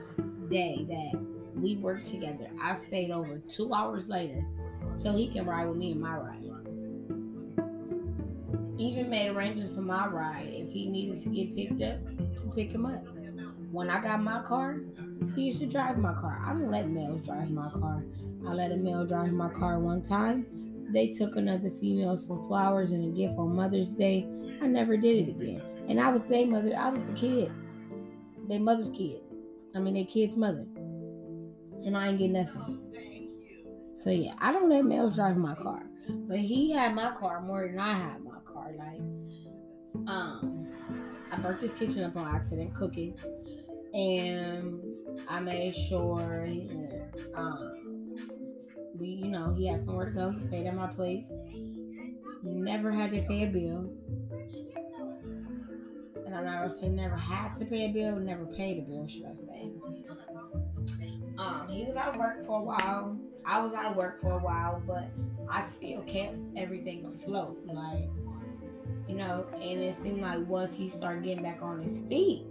day 0.50 0.86
that 0.90 1.26
we 1.56 1.78
worked 1.78 2.08
together, 2.08 2.50
I 2.60 2.74
stayed 2.74 3.12
over 3.12 3.40
two 3.48 3.74
hours 3.74 4.10
later 4.10 4.44
so 4.94 5.14
he 5.14 5.28
can 5.28 5.46
ride 5.46 5.68
with 5.68 5.78
me 5.78 5.92
in 5.92 6.00
my 6.00 6.16
ride. 6.16 6.44
Even 8.78 9.10
made 9.10 9.30
arrangements 9.30 9.76
for 9.76 9.82
my 9.82 10.08
ride 10.08 10.48
if 10.48 10.72
he 10.72 10.88
needed 10.88 11.22
to 11.22 11.30
get 11.30 11.56
picked 11.56 11.82
up 11.82 12.00
to 12.38 12.48
pick 12.56 12.72
him 12.72 12.86
up. 12.86 13.04
When 13.72 13.90
I 13.90 14.02
got 14.02 14.24
my 14.24 14.42
car, 14.42 14.80
he 15.36 15.44
used 15.44 15.60
to 15.60 15.68
drive 15.68 15.98
my 15.98 16.14
car. 16.14 16.40
I 16.44 16.54
don't 16.54 16.72
let 16.72 16.90
males 16.90 17.26
drive 17.26 17.52
my 17.52 17.70
car. 17.72 18.02
I 18.48 18.54
let 18.54 18.72
a 18.72 18.78
male 18.78 19.06
drive 19.06 19.32
my 19.32 19.50
car 19.50 19.80
one 19.80 20.02
time. 20.02 20.46
They 20.92 21.08
took 21.08 21.36
another 21.36 21.70
female 21.70 22.18
some 22.18 22.44
flowers 22.46 22.92
and 22.92 23.06
a 23.06 23.16
gift 23.16 23.38
on 23.38 23.56
Mother's 23.56 23.92
Day. 23.92 24.28
I 24.62 24.68
never 24.68 24.98
did 24.98 25.28
it 25.28 25.32
again. 25.32 25.62
And 25.88 26.00
I 26.00 26.10
was 26.10 26.28
their 26.28 26.48
mother. 26.48 26.74
I 26.76 26.90
was 26.90 27.06
the 27.06 27.14
kid. 27.14 27.52
Their 28.48 28.60
mother's 28.60 28.90
kid. 28.90 29.22
I 29.76 29.80
mean, 29.80 29.94
their 29.94 30.06
kid's 30.06 30.36
mother. 30.36 30.66
And 31.86 31.96
I 31.96 32.08
ain't 32.08 32.20
get 32.20 32.32
nothing. 32.32 32.80
So 34.00 34.12
yeah, 34.12 34.34
I 34.38 34.54
don't 34.54 34.70
let 34.70 34.86
males 34.86 35.18
drive 35.18 35.36
my 35.36 35.56
car. 35.56 35.84
But 36.08 36.38
he 36.38 36.72
had 36.72 36.96
my 36.96 37.12
car 37.12 37.42
more 37.42 37.68
than 37.68 37.78
I 37.78 37.94
had 37.96 38.24
my 38.24 38.40
car. 38.46 38.72
Like, 38.78 39.02
um, 40.08 40.72
I 41.30 41.36
burnt 41.36 41.62
his 41.62 41.74
kitchen 41.74 42.06
up 42.06 42.16
on 42.16 42.34
accident 42.34 42.74
cooking, 42.74 43.14
and 43.94 44.82
I 45.28 45.42
made 45.42 45.76
sure, 45.76 46.48
um, 47.36 48.16
we, 48.96 49.08
you 49.08 49.28
know, 49.28 49.54
he 49.54 49.68
had 49.68 49.82
somewhere 49.82 50.06
to 50.06 50.12
go. 50.14 50.32
He 50.32 50.40
stayed 50.40 50.66
at 50.66 50.76
my 50.76 50.88
place. 50.88 51.34
Never 52.42 52.92
had 52.92 53.12
to 53.12 53.22
pay 53.24 53.44
a 53.44 53.48
bill. 53.48 53.94
And 56.26 56.34
I'm 56.34 56.46
not 56.46 56.60
gonna 56.60 56.70
say 56.70 56.88
never 56.88 57.18
had 57.18 57.54
to 57.56 57.66
pay 57.66 57.84
a 57.84 57.90
bill, 57.90 58.16
never 58.16 58.46
paid 58.46 58.78
a 58.78 58.82
bill, 58.82 59.08
should 59.08 59.26
I 59.26 59.34
say. 59.34 59.74
Um, 61.38 61.68
he 61.68 61.84
was 61.84 61.98
out 61.98 62.14
of 62.14 62.16
work 62.16 62.46
for 62.46 62.62
a 62.62 62.64
while. 62.64 63.20
I 63.46 63.60
was 63.62 63.74
out 63.74 63.88
of 63.88 63.96
work 63.96 64.20
for 64.20 64.32
a 64.32 64.40
while, 64.40 64.82
but 64.86 65.10
I 65.50 65.64
still 65.64 66.02
kept 66.02 66.36
everything 66.56 67.06
afloat. 67.06 67.60
Like, 67.66 68.10
you 69.08 69.16
know, 69.16 69.46
and 69.54 69.82
it 69.82 69.96
seemed 69.96 70.22
like 70.22 70.40
once 70.48 70.76
he 70.76 70.88
started 70.88 71.24
getting 71.24 71.44
back 71.44 71.62
on 71.62 71.80
his 71.80 72.00
feet, 72.00 72.46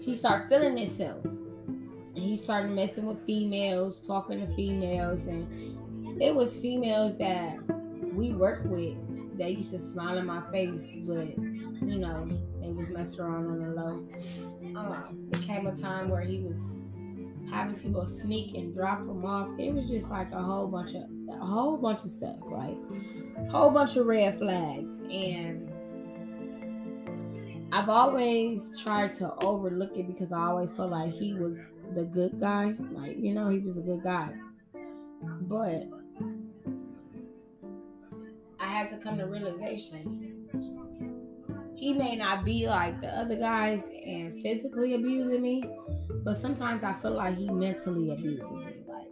he 0.00 0.14
started 0.14 0.48
feeling 0.48 0.76
himself. 0.76 1.24
And 1.24 2.18
he 2.18 2.36
started 2.36 2.70
messing 2.70 3.06
with 3.06 3.24
females, 3.24 4.00
talking 4.00 4.40
to 4.40 4.54
females, 4.54 5.26
and 5.26 6.20
it 6.20 6.34
was 6.34 6.58
females 6.58 7.16
that 7.18 7.58
we 8.12 8.32
worked 8.32 8.66
with 8.66 8.96
that 9.38 9.52
used 9.52 9.70
to 9.70 9.78
smile 9.78 10.18
in 10.18 10.26
my 10.26 10.42
face, 10.50 10.86
but 11.06 11.38
you 11.38 11.98
know, 11.98 12.28
they 12.60 12.72
was 12.72 12.90
messing 12.90 13.20
around 13.20 13.46
on 13.46 13.60
the 13.60 13.70
low. 13.70 14.08
Um, 14.76 15.28
it 15.32 15.42
came 15.42 15.66
a 15.66 15.74
time 15.74 16.08
where 16.08 16.22
he 16.22 16.40
was 16.40 16.76
having 17.50 17.76
people 17.76 18.06
sneak 18.06 18.56
and 18.56 18.72
drop 18.74 18.98
them 19.00 19.24
off. 19.24 19.50
It 19.58 19.72
was 19.72 19.88
just 19.88 20.10
like 20.10 20.32
a 20.32 20.42
whole 20.42 20.68
bunch 20.68 20.94
of 20.94 21.04
a 21.30 21.44
whole 21.44 21.76
bunch 21.76 22.04
of 22.04 22.10
stuff, 22.10 22.36
right? 22.42 22.76
Whole 23.50 23.70
bunch 23.70 23.96
of 23.96 24.06
red 24.06 24.38
flags. 24.38 24.98
And 25.10 25.72
I've 27.72 27.88
always 27.88 28.80
tried 28.80 29.12
to 29.14 29.34
overlook 29.44 29.96
it 29.96 30.06
because 30.06 30.32
I 30.32 30.38
always 30.38 30.70
felt 30.70 30.90
like 30.90 31.12
he 31.12 31.34
was 31.34 31.66
the 31.94 32.04
good 32.04 32.40
guy. 32.40 32.74
Like, 32.90 33.16
you 33.18 33.34
know, 33.34 33.48
he 33.48 33.58
was 33.58 33.78
a 33.78 33.82
good 33.82 34.02
guy. 34.02 34.30
But 35.42 35.88
I 38.60 38.66
had 38.66 38.88
to 38.90 38.96
come 38.96 39.18
to 39.18 39.26
realization 39.26 40.38
he 41.78 41.92
may 41.92 42.16
not 42.16 42.44
be 42.44 42.68
like 42.68 43.00
the 43.00 43.06
other 43.06 43.36
guys 43.36 43.88
and 44.04 44.42
physically 44.42 44.94
abusing 44.94 45.40
me, 45.40 45.62
but 46.28 46.36
sometimes 46.36 46.84
I 46.84 46.92
feel 46.92 47.12
like 47.12 47.38
he 47.38 47.48
mentally 47.48 48.10
abuses 48.10 48.50
me. 48.50 48.66
Like 48.86 49.06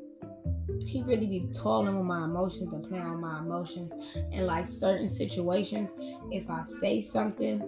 he 0.84 1.02
really 1.02 1.26
be 1.26 1.48
toiling 1.50 1.96
with 1.96 2.04
my 2.04 2.24
emotions 2.24 2.74
and 2.74 2.86
playing 2.86 3.10
with 3.10 3.20
my 3.20 3.38
emotions. 3.38 3.94
And 4.32 4.46
like 4.46 4.66
certain 4.66 5.08
situations, 5.08 5.96
if 6.30 6.50
I 6.50 6.60
say 6.60 7.00
something, 7.00 7.66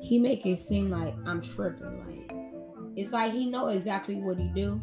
he 0.00 0.18
make 0.18 0.46
it 0.46 0.58
seem 0.58 0.88
like 0.88 1.14
I'm 1.26 1.42
tripping. 1.42 2.00
Like 2.00 2.32
it's 2.96 3.12
like 3.12 3.32
he 3.32 3.44
know 3.44 3.66
exactly 3.66 4.14
what 4.18 4.38
he 4.38 4.46
do, 4.46 4.80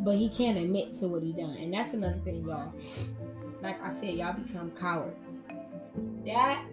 but 0.00 0.14
he 0.16 0.28
can't 0.28 0.58
admit 0.58 0.92
to 0.96 1.08
what 1.08 1.22
he 1.22 1.32
done. 1.32 1.56
And 1.58 1.72
that's 1.72 1.94
another 1.94 2.18
thing, 2.18 2.44
y'all. 2.46 2.74
Like 3.62 3.82
I 3.82 3.88
said, 3.88 4.12
y'all 4.12 4.34
become 4.34 4.72
cowards. 4.72 5.40
That 6.26 6.66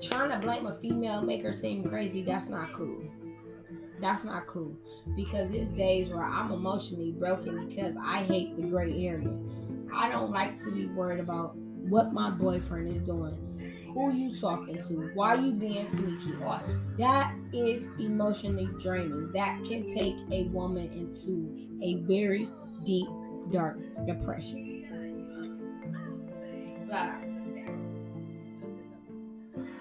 trying 0.00 0.30
to 0.30 0.38
blame 0.38 0.66
a 0.66 0.74
female 0.74 1.22
make 1.22 1.42
her 1.42 1.52
seem 1.52 1.88
crazy 1.88 2.22
that's 2.22 2.48
not 2.48 2.72
cool. 2.72 3.02
That's 4.00 4.24
not 4.24 4.46
cool. 4.46 4.76
Because 5.14 5.50
it's 5.52 5.68
days 5.68 6.10
where 6.10 6.24
i'm 6.24 6.52
emotionally 6.52 7.12
broken 7.12 7.66
because 7.66 7.96
i 8.02 8.18
hate 8.18 8.56
the 8.56 8.62
gray 8.62 9.06
area. 9.06 9.32
I 9.94 10.10
don't 10.10 10.30
like 10.30 10.56
to 10.64 10.70
be 10.70 10.86
worried 10.86 11.20
about 11.20 11.56
what 11.56 12.12
my 12.12 12.30
boyfriend 12.30 12.88
is 12.88 13.02
doing. 13.02 13.42
Who 13.94 14.12
you 14.12 14.34
talking 14.34 14.82
to? 14.82 15.10
Why 15.14 15.34
you 15.34 15.52
being 15.52 15.86
sneaky? 15.86 16.34
Or 16.44 16.60
that 16.98 17.34
is 17.54 17.88
emotionally 17.98 18.68
draining. 18.78 19.32
That 19.32 19.64
can 19.64 19.86
take 19.86 20.16
a 20.30 20.48
woman 20.48 20.90
into 20.92 21.78
a 21.82 21.94
very 22.06 22.48
deep 22.84 23.08
dark 23.50 23.78
depression 24.06 24.76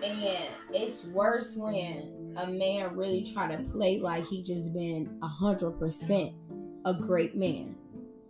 and 0.04 0.48
it's 0.74 1.04
worse 1.06 1.56
when 1.56 2.34
a 2.38 2.48
man 2.48 2.96
really 2.96 3.24
try 3.24 3.54
to 3.54 3.64
play 3.70 4.00
like 4.00 4.26
he 4.26 4.42
just 4.42 4.74
been 4.74 5.18
a 5.22 5.28
hundred 5.28 5.72
percent 5.80 6.34
a 6.86 6.94
great 6.94 7.36
man. 7.36 7.76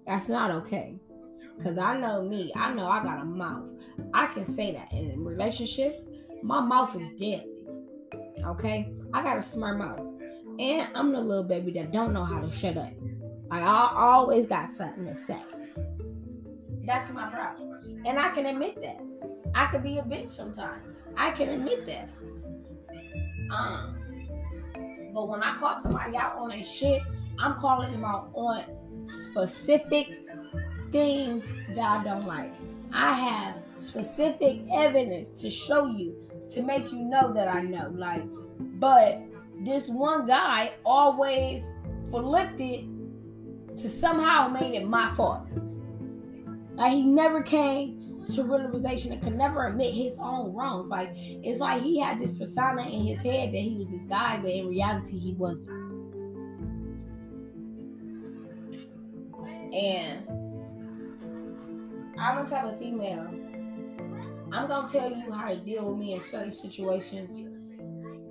That's 0.07 0.29
not 0.29 0.51
okay. 0.51 0.95
Cause 1.63 1.77
I 1.77 1.97
know 1.97 2.21
me, 2.21 2.51
I 2.55 2.73
know 2.73 2.87
I 2.87 3.03
got 3.03 3.21
a 3.21 3.25
mouth. 3.25 3.69
I 4.13 4.27
can 4.27 4.45
say 4.45 4.73
that 4.73 4.91
in 4.91 5.23
relationships, 5.23 6.07
my 6.43 6.59
mouth 6.59 6.95
is 6.95 7.11
deadly. 7.11 7.65
Okay? 8.45 8.93
I 9.13 9.23
got 9.23 9.37
a 9.37 9.41
smart 9.41 9.77
mouth. 9.77 9.99
And 10.59 10.89
I'm 10.95 11.11
the 11.11 11.19
little 11.19 11.43
baby 11.43 11.71
that 11.73 11.91
don't 11.91 12.13
know 12.13 12.23
how 12.23 12.39
to 12.39 12.51
shut 12.51 12.77
up. 12.77 12.91
Like 13.49 13.63
I 13.63 13.89
always 13.93 14.45
got 14.45 14.69
something 14.69 15.05
to 15.05 15.15
say. 15.15 15.41
That's 16.85 17.09
my 17.11 17.29
problem. 17.29 18.03
And 18.05 18.19
I 18.19 18.29
can 18.29 18.45
admit 18.45 18.81
that. 18.81 19.01
I 19.53 19.67
could 19.67 19.83
be 19.83 19.97
a 19.97 20.03
bitch 20.03 20.31
sometimes. 20.31 20.94
I 21.17 21.31
can 21.31 21.49
admit 21.49 21.85
that. 21.85 22.09
Um, 23.51 23.95
but 25.13 25.29
when 25.29 25.43
I 25.43 25.57
call 25.57 25.79
somebody 25.79 26.17
out 26.17 26.37
on 26.37 26.51
a 26.51 26.63
shit, 26.63 27.01
I'm 27.39 27.55
calling 27.55 27.91
them 27.91 28.03
out 28.03 28.31
on 28.33 28.63
specific 29.05 30.07
things 30.91 31.53
that 31.75 31.99
I 31.99 32.03
don't 32.03 32.25
like. 32.25 32.53
I 32.93 33.11
have 33.13 33.55
specific 33.73 34.61
evidence 34.73 35.29
to 35.41 35.49
show 35.49 35.85
you 35.87 36.15
to 36.51 36.61
make 36.61 36.91
you 36.91 36.99
know 36.99 37.33
that 37.33 37.47
I 37.47 37.61
know. 37.61 37.91
Like, 37.93 38.23
but 38.79 39.21
this 39.63 39.89
one 39.89 40.27
guy 40.27 40.73
always 40.85 41.73
flipped 42.09 42.59
it 42.59 42.85
to 43.77 43.89
somehow 43.89 44.47
made 44.47 44.73
it 44.73 44.87
my 44.87 45.13
fault. 45.15 45.47
Like 46.75 46.93
he 46.93 47.03
never 47.03 47.41
came 47.41 48.04
to 48.29 48.43
realization 48.43 49.11
and 49.11 49.21
could 49.21 49.35
never 49.35 49.67
admit 49.67 49.93
his 49.93 50.17
own 50.19 50.53
wrongs. 50.53 50.89
Like 50.89 51.11
it's 51.13 51.59
like 51.59 51.81
he 51.81 51.99
had 51.99 52.19
this 52.19 52.31
persona 52.31 52.83
in 52.83 53.05
his 53.05 53.19
head 53.21 53.53
that 53.53 53.59
he 53.61 53.77
was 53.77 53.87
this 53.87 54.01
guy, 54.09 54.37
but 54.37 54.51
in 54.51 54.67
reality 54.67 55.17
he 55.17 55.33
wasn't. 55.33 55.71
And 59.73 60.25
I'm 62.17 62.37
a 62.37 62.47
type 62.47 62.63
of 62.63 62.79
female. 62.79 63.27
I'm 64.51 64.67
gonna 64.67 64.87
tell 64.87 65.11
you 65.11 65.31
how 65.31 65.49
to 65.49 65.57
deal 65.57 65.89
with 65.89 65.97
me 65.97 66.13
in 66.13 66.21
certain 66.21 66.53
situations. 66.53 67.43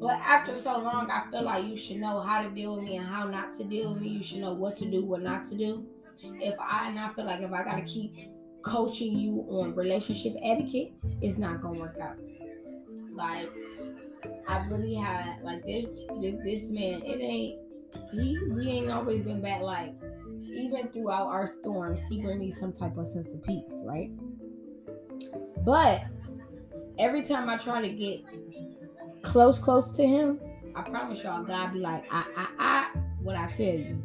But 0.00 0.18
after 0.20 0.54
so 0.54 0.78
long, 0.78 1.10
I 1.10 1.30
feel 1.30 1.42
like 1.42 1.64
you 1.64 1.76
should 1.76 1.98
know 1.98 2.20
how 2.20 2.42
to 2.42 2.50
deal 2.50 2.76
with 2.76 2.84
me 2.84 2.96
and 2.96 3.06
how 3.06 3.26
not 3.26 3.52
to 3.54 3.64
deal 3.64 3.92
with 3.92 4.02
me. 4.02 4.08
You 4.08 4.22
should 4.22 4.40
know 4.40 4.54
what 4.54 4.76
to 4.78 4.86
do, 4.86 5.04
what 5.04 5.22
not 5.22 5.44
to 5.44 5.54
do. 5.54 5.86
If 6.22 6.54
I 6.58 6.88
and 6.88 6.98
I 6.98 7.12
feel 7.12 7.26
like 7.26 7.40
if 7.40 7.52
I 7.52 7.62
gotta 7.62 7.82
keep 7.82 8.14
coaching 8.64 9.16
you 9.18 9.46
on 9.50 9.74
relationship 9.74 10.34
etiquette, 10.42 10.92
it's 11.20 11.38
not 11.38 11.60
gonna 11.60 11.78
work 11.78 11.98
out. 12.00 12.16
Like 13.12 13.50
I 14.48 14.66
really 14.66 14.94
had 14.94 15.42
like 15.42 15.64
this 15.64 15.86
this 16.42 16.70
man, 16.70 17.02
it 17.04 17.20
ain't 17.20 17.60
he 18.12 18.38
we 18.50 18.68
ain't 18.68 18.90
always 18.90 19.22
been 19.22 19.40
bad. 19.40 19.62
Like 19.62 19.94
even 20.42 20.88
throughout 20.88 21.26
our 21.26 21.46
storms, 21.46 22.02
he 22.04 22.20
brings 22.20 22.40
me 22.40 22.50
some 22.50 22.72
type 22.72 22.96
of 22.96 23.06
sense 23.06 23.34
of 23.34 23.42
peace, 23.42 23.82
right? 23.84 24.10
But 25.64 26.04
every 26.98 27.22
time 27.22 27.48
I 27.48 27.56
try 27.56 27.80
to 27.80 27.88
get 27.88 28.22
close, 29.22 29.58
close 29.58 29.96
to 29.96 30.06
him, 30.06 30.40
I 30.76 30.82
promise 30.82 31.22
y'all, 31.22 31.42
God 31.42 31.72
be 31.72 31.80
like, 31.80 32.04
I, 32.12 32.24
I, 32.36 32.48
I, 32.58 32.98
what 33.20 33.36
I 33.36 33.46
tell 33.46 33.66
you. 33.66 34.02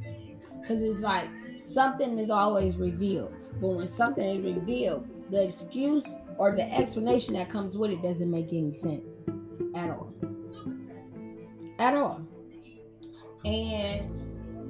Because 0.61 0.81
it's 0.81 1.01
like 1.01 1.27
something 1.59 2.17
is 2.17 2.29
always 2.29 2.77
revealed. 2.77 3.33
But 3.59 3.67
when 3.69 3.87
something 3.87 4.23
is 4.23 4.55
revealed, 4.55 5.07
the 5.29 5.45
excuse 5.45 6.15
or 6.37 6.55
the 6.55 6.63
explanation 6.73 7.33
that 7.35 7.49
comes 7.49 7.77
with 7.77 7.91
it 7.91 8.01
doesn't 8.01 8.29
make 8.29 8.53
any 8.53 8.71
sense 8.71 9.29
at 9.75 9.89
all. 9.89 10.13
At 11.77 11.93
all. 11.93 12.21
And 13.45 14.09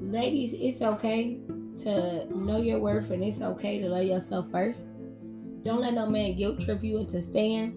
ladies, 0.01 0.53
it's 0.53 0.81
okay 0.81 1.39
to 1.77 2.25
know 2.35 2.57
your 2.57 2.79
worth 2.79 3.09
and 3.11 3.23
it's 3.23 3.41
okay 3.41 3.79
to 3.79 3.89
love 3.89 4.03
yourself 4.03 4.51
first. 4.51 4.87
Don't 5.61 5.81
let 5.81 5.93
no 5.93 6.05
man 6.07 6.35
guilt 6.35 6.59
trip 6.61 6.83
you 6.83 6.99
into 6.99 7.21
staying 7.21 7.71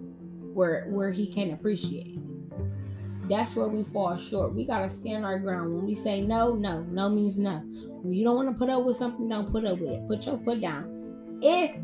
where 0.55 0.87
where 0.91 1.11
he 1.11 1.27
can't 1.27 1.53
appreciate. 1.53 2.19
That's 3.33 3.57
where 3.57 3.67
we 3.67 3.83
fall 3.83 4.15
short. 4.19 4.53
We 4.55 4.67
gotta 4.67 4.91
stand 4.91 5.25
our 5.25 5.39
ground. 5.39 5.75
When 5.75 5.87
we 5.87 5.95
say 5.95 6.21
no, 6.21 6.53
no, 6.53 6.83
no 6.83 7.09
means 7.09 7.39
no. 7.39 7.61
When 8.03 8.13
you 8.13 8.25
don't 8.25 8.37
want 8.37 8.49
to 8.51 8.55
put 8.55 8.69
up 8.69 8.85
with 8.85 8.99
something, 8.99 9.27
don't 9.27 9.51
put 9.51 9.65
up 9.65 9.79
with 9.79 9.89
it. 9.89 10.07
Put 10.07 10.27
your 10.27 10.37
foot 10.37 10.61
down. 10.61 11.39
If 11.41 11.75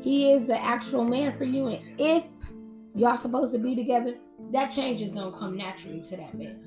he 0.00 0.32
is 0.32 0.44
the 0.44 0.60
actual 0.60 1.04
man 1.04 1.38
for 1.38 1.44
you, 1.44 1.68
and 1.68 1.80
if 2.00 2.24
y'all 2.96 3.16
supposed 3.16 3.52
to 3.52 3.60
be 3.60 3.76
together, 3.76 4.16
that 4.50 4.72
change 4.72 5.00
is 5.00 5.12
gonna 5.12 5.30
come 5.30 5.56
naturally 5.56 6.00
to 6.00 6.16
that 6.16 6.34
man. 6.34 6.58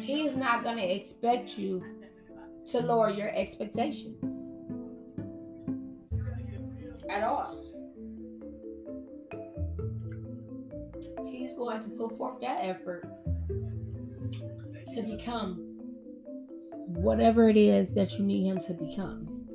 He's 0.00 0.36
not 0.36 0.64
gonna 0.64 0.82
expect 0.82 1.58
you 1.58 1.80
to 2.66 2.80
lower 2.80 3.08
your 3.10 3.30
expectations 3.36 4.50
at 7.08 7.22
all. 7.22 7.69
He's 11.40 11.54
going 11.54 11.80
to 11.80 11.88
put 11.88 12.18
forth 12.18 12.38
that 12.42 12.58
effort 12.62 13.08
to 14.94 15.02
become 15.02 15.54
whatever 16.86 17.48
it 17.48 17.56
is 17.56 17.94
that 17.94 18.18
you 18.18 18.26
need 18.26 18.44
him 18.44 18.58
to 18.58 18.74
become. 18.74 19.46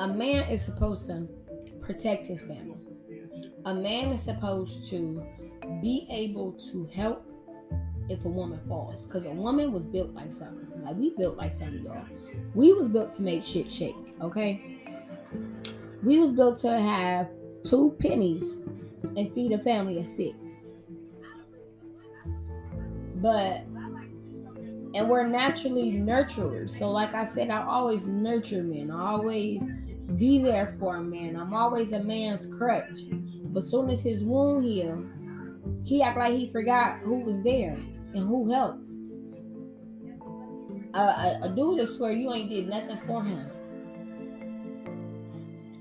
A 0.00 0.06
man 0.06 0.46
is 0.50 0.62
supposed 0.62 1.06
to 1.06 1.26
protect 1.80 2.26
his 2.26 2.42
family. 2.42 2.76
A 3.64 3.72
man 3.72 4.08
is 4.08 4.20
supposed 4.20 4.90
to 4.90 5.26
be 5.80 6.06
able 6.10 6.52
to 6.70 6.84
help 6.94 7.24
if 8.10 8.26
a 8.26 8.28
woman 8.28 8.60
falls. 8.68 9.06
Because 9.06 9.24
a 9.24 9.30
woman 9.30 9.72
was 9.72 9.84
built 9.84 10.12
like 10.12 10.30
something. 10.30 10.68
Like 10.84 10.96
we 10.96 11.14
built 11.16 11.38
like 11.38 11.54
something, 11.54 11.84
y'all. 11.84 12.04
We 12.54 12.74
was 12.74 12.86
built 12.86 13.12
to 13.12 13.22
make 13.22 13.42
shit 13.42 13.72
shake, 13.72 13.96
okay? 14.20 14.76
We 16.02 16.18
was 16.18 16.34
built 16.34 16.58
to 16.58 16.78
have 16.78 17.30
two 17.64 17.96
pennies 17.98 18.56
and 19.16 19.32
feed 19.34 19.52
a 19.52 19.58
family 19.58 19.96
of 19.96 20.06
six. 20.06 20.67
But 23.18 23.64
and 24.94 25.08
we're 25.08 25.26
naturally 25.26 25.92
nurturers. 25.92 26.70
So 26.70 26.90
like 26.90 27.14
I 27.14 27.26
said, 27.26 27.50
I 27.50 27.64
always 27.64 28.06
nurture 28.06 28.62
men. 28.62 28.90
I 28.90 29.10
always 29.12 29.62
be 30.16 30.38
there 30.38 30.74
for 30.78 30.96
a 30.96 31.02
man. 31.02 31.36
I'm 31.36 31.52
always 31.52 31.92
a 31.92 32.02
man's 32.02 32.46
crutch. 32.46 33.00
But 33.44 33.66
soon 33.66 33.90
as 33.90 34.02
his 34.02 34.24
wound 34.24 34.64
healed, 34.64 35.06
he 35.84 36.02
act 36.02 36.18
like 36.18 36.32
he 36.32 36.48
forgot 36.48 37.00
who 37.00 37.20
was 37.20 37.42
there 37.42 37.76
and 38.14 38.26
who 38.26 38.50
helped. 38.50 38.88
A, 40.94 40.98
a, 40.98 41.38
a 41.42 41.48
dude 41.50 41.86
swear 41.86 42.12
you 42.12 42.32
ain't 42.32 42.48
did 42.48 42.68
nothing 42.68 42.98
for 43.06 43.22
him. 43.22 43.50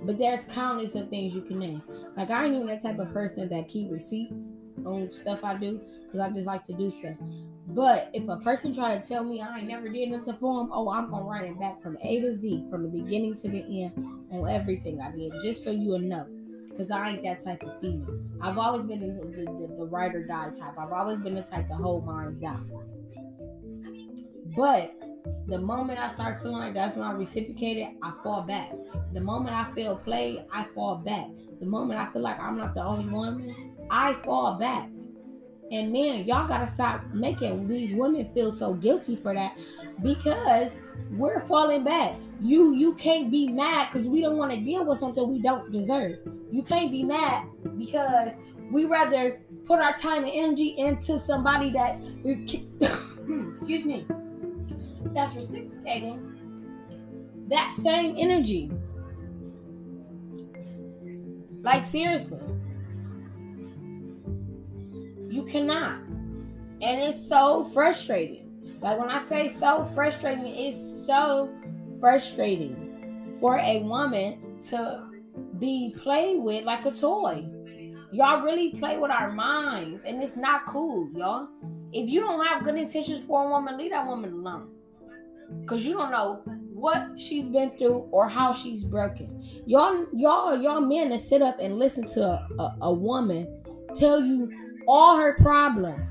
But 0.03 0.17
there's 0.17 0.45
countless 0.45 0.95
of 0.95 1.09
things 1.09 1.33
you 1.33 1.41
can 1.41 1.59
name. 1.59 1.81
Like 2.15 2.29
I 2.29 2.45
ain't 2.45 2.55
even 2.55 2.67
that 2.67 2.81
type 2.81 2.99
of 2.99 3.11
person 3.13 3.47
that 3.49 3.67
keep 3.67 3.89
receipts 3.89 4.53
on 4.85 5.11
stuff 5.11 5.43
I 5.43 5.55
do 5.55 5.81
because 6.03 6.19
I 6.19 6.29
just 6.29 6.47
like 6.47 6.63
to 6.65 6.73
do 6.73 6.89
stuff. 6.89 7.15
But 7.67 8.09
if 8.13 8.27
a 8.29 8.37
person 8.37 8.73
try 8.73 8.95
to 8.95 9.05
tell 9.05 9.23
me 9.23 9.41
I 9.41 9.59
ain't 9.59 9.67
never 9.67 9.89
did 9.89 10.09
nothing 10.09 10.35
for 10.39 10.59
them, 10.59 10.69
oh, 10.71 10.89
I'm 10.89 11.09
gonna 11.09 11.25
write 11.25 11.45
it 11.45 11.59
back 11.59 11.81
from 11.81 11.97
A 12.01 12.21
to 12.21 12.35
Z, 12.35 12.65
from 12.69 12.83
the 12.83 12.89
beginning 12.89 13.35
to 13.35 13.49
the 13.49 13.83
end, 13.83 13.91
on 14.31 14.49
everything 14.49 15.01
I 15.01 15.11
did, 15.11 15.33
just 15.43 15.63
so 15.63 15.71
you'll 15.71 15.99
know. 15.99 16.25
Cause 16.77 16.91
I 16.91 17.09
ain't 17.09 17.23
that 17.23 17.43
type 17.43 17.63
of 17.63 17.81
female. 17.81 18.19
I've 18.39 18.59
always 18.59 18.85
been 18.85 18.99
the, 18.99 19.07
the, 19.07 19.45
the, 19.45 19.75
the 19.79 19.85
ride 19.85 20.13
or 20.13 20.23
die 20.23 20.51
type. 20.51 20.77
I've 20.77 20.91
always 20.91 21.19
been 21.19 21.33
the 21.33 21.41
type 21.41 21.67
to 21.69 21.73
hold 21.73 22.05
minds 22.05 22.39
down. 22.39 22.69
But 24.55 24.93
the 25.47 25.57
moment 25.57 25.99
I 25.99 26.13
start 26.13 26.41
feeling 26.41 26.57
like 26.57 26.73
that's 26.73 26.95
not 26.95 27.17
reciprocated, 27.17 27.95
I 28.03 28.13
fall 28.23 28.41
back. 28.41 28.71
The 29.13 29.21
moment 29.21 29.55
I 29.55 29.71
feel 29.73 29.95
played, 29.97 30.43
I 30.53 30.65
fall 30.75 30.95
back. 30.95 31.27
The 31.59 31.65
moment 31.65 31.99
I 31.99 32.11
feel 32.11 32.21
like 32.21 32.39
I'm 32.39 32.57
not 32.57 32.73
the 32.73 32.83
only 32.83 33.07
woman, 33.07 33.66
I 33.89 34.13
fall 34.13 34.55
back. 34.55 34.89
And 35.71 35.91
man, 35.91 36.23
y'all 36.23 36.47
gotta 36.47 36.67
stop 36.67 37.03
making 37.13 37.67
these 37.67 37.93
women 37.93 38.25
feel 38.33 38.55
so 38.55 38.73
guilty 38.73 39.17
for 39.17 39.33
that 39.33 39.57
because 40.01 40.79
we're 41.11 41.41
falling 41.41 41.83
back. 41.83 42.15
You 42.39 42.73
you 42.73 42.93
can't 42.95 43.29
be 43.29 43.49
mad 43.49 43.89
because 43.89 44.07
we 44.07 44.21
don't 44.21 44.37
want 44.37 44.51
to 44.51 44.57
deal 44.57 44.85
with 44.85 44.97
something 44.97 45.27
we 45.27 45.41
don't 45.41 45.71
deserve. 45.71 46.19
You 46.51 46.63
can't 46.63 46.89
be 46.89 47.03
mad 47.03 47.47
because 47.77 48.33
we 48.71 48.85
rather 48.85 49.41
put 49.65 49.79
our 49.79 49.93
time 49.93 50.23
and 50.23 50.31
energy 50.33 50.75
into 50.77 51.17
somebody 51.17 51.69
that 51.71 51.99
excuse 53.49 53.83
me 53.83 54.05
that's 55.13 55.35
reciprocating 55.35 56.37
that 57.49 57.73
same 57.73 58.15
energy. 58.17 58.71
Like, 61.61 61.83
seriously. 61.83 62.39
You 65.37 65.43
cannot. 65.43 65.99
And 66.81 66.99
it's 66.99 67.29
so 67.29 67.63
frustrating. 67.65 68.49
Like, 68.81 68.97
when 68.97 69.11
I 69.11 69.19
say 69.19 69.47
so 69.47 69.85
frustrating, 69.85 70.47
it's 70.47 71.05
so 71.05 71.55
frustrating 71.99 73.37
for 73.39 73.59
a 73.59 73.83
woman 73.83 74.59
to 74.69 75.03
be 75.59 75.93
played 75.95 76.41
with 76.41 76.63
like 76.63 76.87
a 76.87 76.91
toy. 76.91 77.47
Y'all 78.11 78.41
really 78.41 78.71
play 78.79 78.97
with 78.97 79.11
our 79.11 79.31
minds, 79.31 80.01
and 80.07 80.23
it's 80.23 80.35
not 80.35 80.65
cool, 80.65 81.07
y'all. 81.15 81.49
If 81.93 82.09
you 82.09 82.19
don't 82.19 82.43
have 82.43 82.63
good 82.63 82.73
intentions 82.73 83.23
for 83.23 83.45
a 83.45 83.49
woman, 83.51 83.77
leave 83.77 83.91
that 83.91 84.07
woman 84.07 84.33
alone 84.33 84.71
because 85.61 85.85
you 85.85 85.93
don't 85.93 86.09
know 86.09 86.41
what 86.73 87.09
she's 87.15 87.47
been 87.47 87.77
through 87.77 88.07
or 88.09 88.27
how 88.27 88.53
she's 88.53 88.83
broken. 88.83 89.39
Y'all, 89.67 90.07
y'all, 90.13 90.59
y'all 90.59 90.81
men 90.81 91.09
that 91.09 91.21
sit 91.21 91.43
up 91.43 91.59
and 91.59 91.77
listen 91.77 92.07
to 92.07 92.21
a, 92.21 92.47
a, 92.57 92.77
a 92.81 92.91
woman 92.91 93.47
tell 93.93 94.19
you 94.19 94.51
all 94.87 95.17
her 95.17 95.33
problems, 95.35 96.09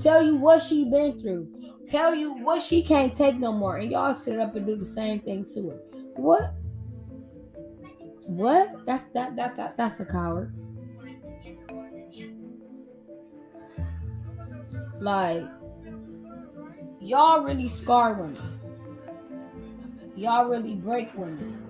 tell 0.00 0.22
you 0.22 0.36
what 0.36 0.62
she 0.62 0.84
been 0.84 1.18
through, 1.18 1.48
tell 1.86 2.14
you 2.14 2.32
what 2.34 2.62
she 2.62 2.82
can't 2.82 3.14
take 3.14 3.36
no 3.36 3.52
more, 3.52 3.76
and 3.76 3.90
y'all 3.90 4.14
sit 4.14 4.38
up 4.38 4.54
and 4.54 4.66
do 4.66 4.76
the 4.76 4.84
same 4.84 5.20
thing 5.20 5.44
to 5.44 5.70
her. 5.70 5.80
What? 6.14 6.54
What? 8.26 8.86
That's 8.86 9.04
that 9.14 9.34
that, 9.36 9.56
that 9.56 9.76
that's 9.76 10.00
a 10.00 10.04
coward. 10.04 10.54
Like 15.00 15.42
y'all 17.00 17.42
really 17.42 17.68
scar 17.68 18.14
women. 18.14 18.60
Y'all 20.14 20.48
really 20.48 20.74
break 20.74 21.12
women. 21.14 21.66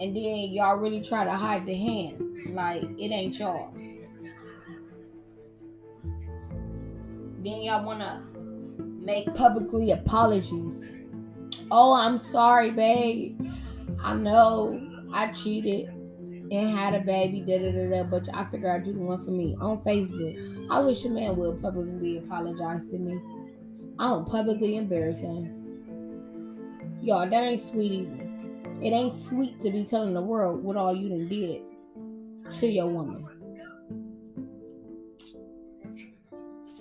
And 0.00 0.16
then 0.16 0.50
y'all 0.50 0.76
really 0.76 1.02
try 1.02 1.24
to 1.24 1.30
hide 1.30 1.66
the 1.66 1.74
hand. 1.74 2.54
Like 2.54 2.82
it 2.82 3.12
ain't 3.12 3.38
y'all. 3.38 3.72
Then 7.44 7.62
y'all 7.62 7.84
wanna 7.84 8.22
make 8.78 9.32
publicly 9.34 9.90
apologies. 9.90 11.00
Oh, 11.70 11.92
I'm 11.92 12.18
sorry, 12.18 12.70
babe. 12.70 13.40
I 14.00 14.14
know 14.14 14.80
I 15.12 15.28
cheated 15.28 15.88
and 15.88 16.70
had 16.70 16.94
a 16.94 17.00
baby, 17.00 17.40
da 17.40 17.58
da 17.58 17.72
da 17.72 17.90
da, 17.90 18.02
but 18.04 18.28
I 18.32 18.44
figure 18.44 18.70
out 18.70 18.86
you 18.86 18.92
the 18.92 19.00
one 19.00 19.24
for 19.24 19.30
me 19.30 19.56
on 19.60 19.78
Facebook. 19.82 20.68
I 20.70 20.80
wish 20.80 21.04
a 21.04 21.08
man 21.08 21.34
would 21.36 21.60
publicly 21.60 22.18
apologize 22.18 22.84
to 22.90 22.98
me. 22.98 23.20
I 23.98 24.08
don't 24.08 24.28
publicly 24.28 24.76
embarrass 24.76 25.20
him. 25.20 25.58
Y'all, 27.02 27.28
that 27.28 27.42
ain't 27.42 27.60
sweet 27.60 27.90
either. 27.90 28.30
It 28.80 28.92
ain't 28.92 29.12
sweet 29.12 29.60
to 29.60 29.70
be 29.70 29.84
telling 29.84 30.14
the 30.14 30.22
world 30.22 30.62
what 30.62 30.76
all 30.76 30.94
you 30.94 31.08
done 31.08 31.28
did 31.28 31.62
to 32.52 32.66
your 32.68 32.86
woman. 32.86 33.26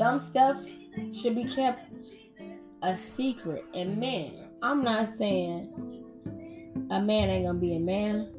Some 0.01 0.17
stuff 0.17 0.65
should 1.13 1.35
be 1.35 1.43
kept 1.43 1.93
a 2.81 2.97
secret. 2.97 3.63
And 3.75 3.99
man, 3.99 4.49
I'm 4.63 4.83
not 4.83 5.07
saying 5.07 5.69
a 6.89 6.99
man 6.99 7.29
ain't 7.29 7.45
gonna 7.45 7.59
be 7.59 7.75
a 7.75 7.79
man. 7.79 8.33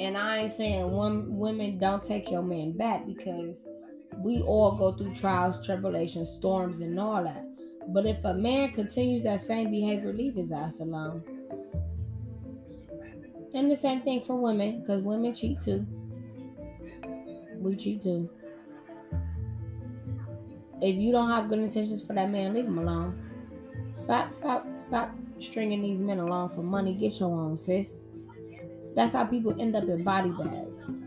And 0.00 0.18
I 0.18 0.38
ain't 0.38 0.50
saying 0.50 0.90
one 0.90 1.38
women 1.38 1.78
don't 1.78 2.02
take 2.02 2.32
your 2.32 2.42
man 2.42 2.72
back 2.72 3.06
because 3.06 3.64
we 4.16 4.42
all 4.42 4.72
go 4.72 4.90
through 4.90 5.14
trials, 5.14 5.64
tribulations, 5.64 6.32
storms, 6.32 6.80
and 6.80 6.98
all 6.98 7.22
that. 7.22 7.46
But 7.86 8.04
if 8.04 8.24
a 8.24 8.34
man 8.34 8.72
continues 8.72 9.22
that 9.22 9.40
same 9.40 9.70
behavior, 9.70 10.12
leave 10.12 10.34
his 10.34 10.50
ass 10.50 10.80
alone. 10.80 11.22
And 13.54 13.70
the 13.70 13.76
same 13.76 14.02
thing 14.02 14.20
for 14.20 14.34
women, 14.34 14.80
because 14.80 15.00
women 15.02 15.32
cheat 15.32 15.60
too. 15.60 15.86
We 17.60 17.76
cheat 17.76 18.02
too. 18.02 18.28
If 20.82 20.96
you 20.96 21.12
don't 21.12 21.30
have 21.30 21.48
good 21.48 21.60
intentions 21.60 22.02
for 22.02 22.12
that 22.14 22.30
man, 22.30 22.54
leave 22.54 22.66
him 22.66 22.78
alone. 22.78 23.16
Stop, 23.94 24.32
stop, 24.32 24.66
stop 24.78 25.14
stringing 25.38 25.80
these 25.80 26.02
men 26.02 26.18
along 26.18 26.50
for 26.50 26.62
money. 26.62 26.92
Get 26.92 27.20
your 27.20 27.30
own, 27.30 27.56
sis. 27.56 28.00
That's 28.96 29.12
how 29.12 29.24
people 29.24 29.54
end 29.60 29.76
up 29.76 29.84
in 29.84 30.02
body 30.02 30.30
bags. 30.30 31.04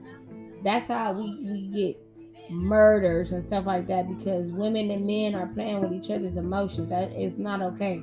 That's 0.63 0.87
how 0.87 1.13
we, 1.13 1.37
we 1.43 1.67
get 1.67 2.01
murders 2.49 3.33
and 3.33 3.43
stuff 3.43 3.65
like 3.65 3.85
that 3.87 4.07
because 4.07 4.49
women 4.49 4.91
and 4.91 5.05
men 5.05 5.35
are 5.35 5.47
playing 5.47 5.81
with 5.81 5.91
each 5.91 6.09
other's 6.09 6.37
emotions. 6.37 6.89
That 6.89 7.11
is 7.11 7.37
not 7.37 7.61
okay. 7.61 8.01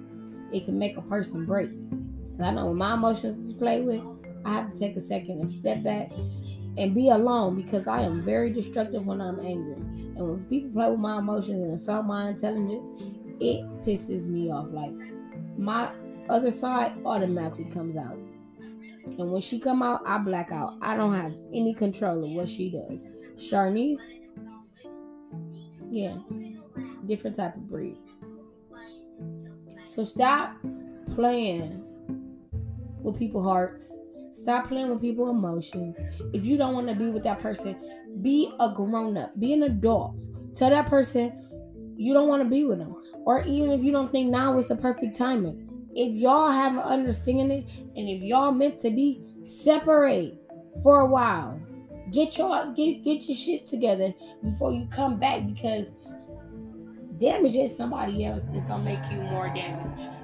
It 0.53 0.67
can 0.67 0.79
make 0.79 0.97
a 0.99 1.03
person 1.03 1.47
break. 1.47 1.71
I 2.43 2.51
know 2.51 2.67
when 2.67 2.77
my 2.77 2.95
emotions 2.95 3.39
is 3.47 3.55
played 3.55 3.87
with, 3.87 4.03
I 4.45 4.53
have 4.53 4.73
to 4.73 4.79
take 4.79 4.97
a 4.97 5.01
second 5.01 5.41
and 5.41 5.49
step 5.49 5.83
back 5.83 6.11
and 6.77 6.95
be 6.95 7.09
alone 7.11 7.57
because 7.57 7.87
I 7.87 8.03
am 8.03 8.23
very 8.23 8.51
destructive 8.51 9.07
when 9.07 9.21
I'm 9.21 9.41
angry. 9.41 9.82
And 10.17 10.29
when 10.29 10.45
people 10.45 10.71
play 10.71 10.91
with 10.91 11.01
my 11.01 11.19
emotions 11.19 11.63
and 11.63 11.73
assault 11.73 12.07
my 12.07 12.29
intelligence, 12.29 13.03
it 13.41 13.65
pisses 13.85 14.29
me 14.29 14.51
off. 14.51 14.69
Like 14.71 14.93
my 15.57 15.91
other 16.29 16.51
side 16.51 16.93
automatically 17.05 17.65
comes 17.65 17.97
out. 17.97 18.19
And 19.19 19.31
when 19.31 19.41
she 19.41 19.59
come 19.59 19.83
out, 19.83 20.03
I 20.07 20.19
black 20.19 20.53
out. 20.53 20.75
I 20.81 20.97
don't 20.97 21.15
have 21.15 21.35
any 21.53 21.75
control 21.75 22.25
of 22.25 22.31
what 22.31 22.49
she 22.49 22.71
does. 22.71 23.09
Sharnice, 23.37 23.99
yeah, 25.91 26.17
different 27.07 27.37
type 27.37 27.57
of 27.57 27.69
breed. 27.69 27.99
So 29.87 30.05
stop 30.05 30.57
playing 31.15 31.83
with 33.03 33.19
people's 33.19 33.45
hearts 33.45 33.99
Stop 34.35 34.69
playing 34.69 34.89
with 34.91 35.01
people's 35.01 35.31
emotions. 35.31 35.97
If 36.33 36.47
you 36.47 36.57
don't 36.57 36.75
want 36.75 36.89
to 36.89 36.95
be 36.95 37.11
with 37.11 37.23
that 37.25 37.41
person, 37.41 37.77
be 38.23 38.53
a 38.61 38.73
grown 38.73 39.17
up, 39.17 39.39
be 39.39 39.53
an 39.53 39.65
adult. 39.65 40.21
Tell 40.55 40.71
that 40.71 40.87
person 40.87 41.49
you 41.97 42.15
don't 42.15 42.29
want 42.29 42.43
to 42.43 42.49
be 42.49 42.65
with 42.65 42.79
them. 42.79 42.97
Or 43.25 43.43
even 43.45 43.71
if 43.71 43.83
you 43.83 43.93
don't 43.93 44.11
think 44.11 44.31
now 44.31 44.57
is 44.59 44.69
the 44.69 44.77
perfect 44.77 45.17
timing. 45.17 45.69
If 45.95 46.15
y'all 46.15 46.51
have 46.51 46.73
an 46.73 46.81
understanding 46.81 47.67
and 47.97 48.09
if 48.09 48.23
y'all 48.23 48.53
meant 48.53 48.79
to 48.79 48.91
be, 48.91 49.23
separate 49.45 50.35
for 50.83 51.01
a 51.01 51.07
while. 51.07 51.61
Get 52.11 52.37
your 52.37 52.73
get 52.75 53.05
get 53.05 53.29
your 53.29 53.37
shit 53.37 53.67
together 53.67 54.13
before 54.43 54.73
you 54.73 54.87
come 54.87 55.19
back 55.19 55.47
because 55.47 55.91
damage 57.19 57.53
damaging 57.53 57.69
somebody 57.69 58.25
else 58.25 58.43
is 58.55 58.65
gonna 58.65 58.85
make 58.85 58.99
you 59.11 59.19
more 59.23 59.49
damaged. 59.49 60.22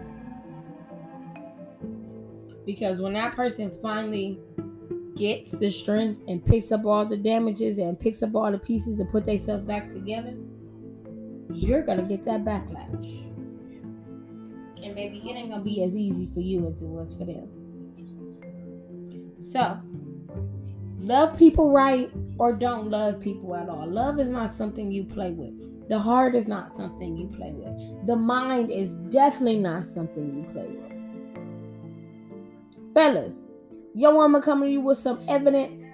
Because 2.69 3.01
when 3.01 3.15
that 3.15 3.35
person 3.35 3.73
finally 3.81 4.39
gets 5.17 5.53
the 5.53 5.71
strength 5.71 6.21
and 6.29 6.45
picks 6.45 6.71
up 6.71 6.85
all 6.85 7.07
the 7.07 7.17
damages 7.17 7.79
and 7.79 7.99
picks 7.99 8.23
up 8.23 8.35
all 8.35 8.53
the 8.53 8.59
pieces 8.59 9.01
and 9.01 9.09
put 9.09 9.25
themselves 9.25 9.65
back 9.65 9.89
together, 9.89 10.35
you're 11.51 11.81
gonna 11.81 12.03
get 12.03 12.27
that 12.27 12.45
backlash. 12.45 13.25
And 14.85 14.95
maybe 14.95 15.17
it 15.17 15.35
ain't 15.35 15.49
gonna 15.49 15.65
be 15.65 15.83
as 15.83 15.97
easy 15.97 16.27
for 16.35 16.41
you 16.41 16.67
as 16.67 16.83
it 16.83 16.89
was 16.89 17.15
for 17.15 17.25
them. 17.25 17.49
So, 19.51 19.79
love 20.99 21.39
people 21.39 21.73
right 21.73 22.11
or 22.37 22.53
don't 22.53 22.91
love 22.91 23.19
people 23.19 23.57
at 23.57 23.71
all. 23.71 23.89
Love 23.89 24.21
is 24.21 24.29
not 24.29 24.53
something 24.53 24.93
you 24.93 25.05
play 25.05 25.31
with. 25.31 25.89
The 25.89 25.99
heart 25.99 26.35
is 26.35 26.47
not 26.47 26.75
something 26.75 27.17
you 27.17 27.29
play 27.29 27.53
with. 27.55 28.07
The 28.07 28.17
mind 28.17 28.71
is 28.71 28.93
definitely 29.09 29.57
not 29.57 29.87
something 29.87 30.37
you 30.37 30.53
play 30.53 30.67
with. 30.67 30.98
Fellas, 32.99 33.47
your 33.95 34.13
woman 34.13 34.43
coming 34.43 34.71
to 34.71 34.73
you 34.73 34.81
with 34.81 34.99
some 34.99 35.25
evidence. 35.29 35.85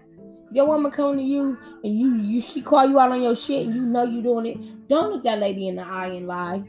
Your 0.52 0.66
woman 0.66 0.90
coming 0.90 1.18
to 1.18 1.22
you 1.22 1.58
and 1.84 1.94
you 1.94 2.14
you 2.14 2.40
she 2.40 2.62
call 2.62 2.88
you 2.88 2.98
out 2.98 3.12
on 3.12 3.20
your 3.20 3.36
shit 3.36 3.66
and 3.66 3.74
you 3.74 3.82
know 3.82 4.04
you 4.04 4.22
doing 4.22 4.46
it. 4.46 4.88
Don't 4.88 5.12
look 5.12 5.22
that 5.24 5.38
lady 5.38 5.68
in 5.68 5.76
the 5.76 5.82
eye 5.82 6.06
and 6.06 6.26
lie. 6.26 6.64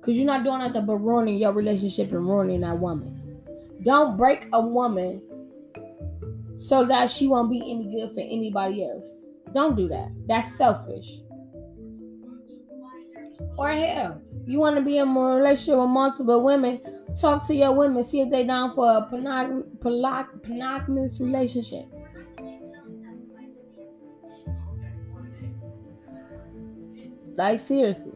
Cause 0.00 0.16
you're 0.16 0.26
not 0.26 0.42
doing 0.42 0.58
nothing 0.58 0.84
but 0.84 0.96
ruining 0.96 1.36
your 1.36 1.52
relationship 1.52 2.10
and 2.10 2.28
ruining 2.28 2.62
that 2.62 2.76
woman. 2.76 3.40
Don't 3.84 4.16
break 4.16 4.48
a 4.52 4.60
woman 4.60 5.22
so 6.56 6.84
that 6.84 7.08
she 7.08 7.28
won't 7.28 7.50
be 7.50 7.60
any 7.60 7.84
good 7.84 8.12
for 8.12 8.20
anybody 8.20 8.82
else. 8.82 9.26
Don't 9.54 9.76
do 9.76 9.86
that. 9.90 10.08
That's 10.26 10.56
selfish. 10.56 11.20
Or 13.56 13.68
hell, 13.68 14.20
you 14.44 14.58
want 14.58 14.74
to 14.74 14.82
be 14.82 14.98
in 14.98 15.08
a 15.08 15.20
relationship 15.20 15.78
with 15.78 15.88
multiple 15.88 16.42
women, 16.42 16.80
Talk 17.20 17.46
to 17.46 17.54
your 17.54 17.72
women, 17.72 18.02
see 18.02 18.20
if 18.20 18.30
they 18.30 18.44
down 18.44 18.74
for 18.74 18.90
a 18.90 19.08
monogamous 19.82 21.20
relationship. 21.20 21.86
Like 27.36 27.60
seriously. 27.60 28.12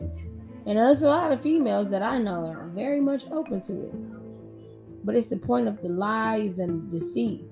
And 0.67 0.77
there's 0.79 1.03
a 1.03 1.09
lot 1.09 1.33
of 1.33 1.41
females 1.43 1.91
that 1.91 2.03
I 2.03 2.19
know 2.19 2.47
are 2.47 2.69
very 2.75 3.01
much 3.01 3.31
open 3.31 3.61
to 3.63 3.83
it. 3.85 3.95
But 5.05 5.15
it's 5.15 5.29
the 5.29 5.37
point 5.37 5.69
of 5.69 5.81
the 5.81 5.89
lies 5.89 6.59
and 6.59 6.91
deceit 6.91 7.45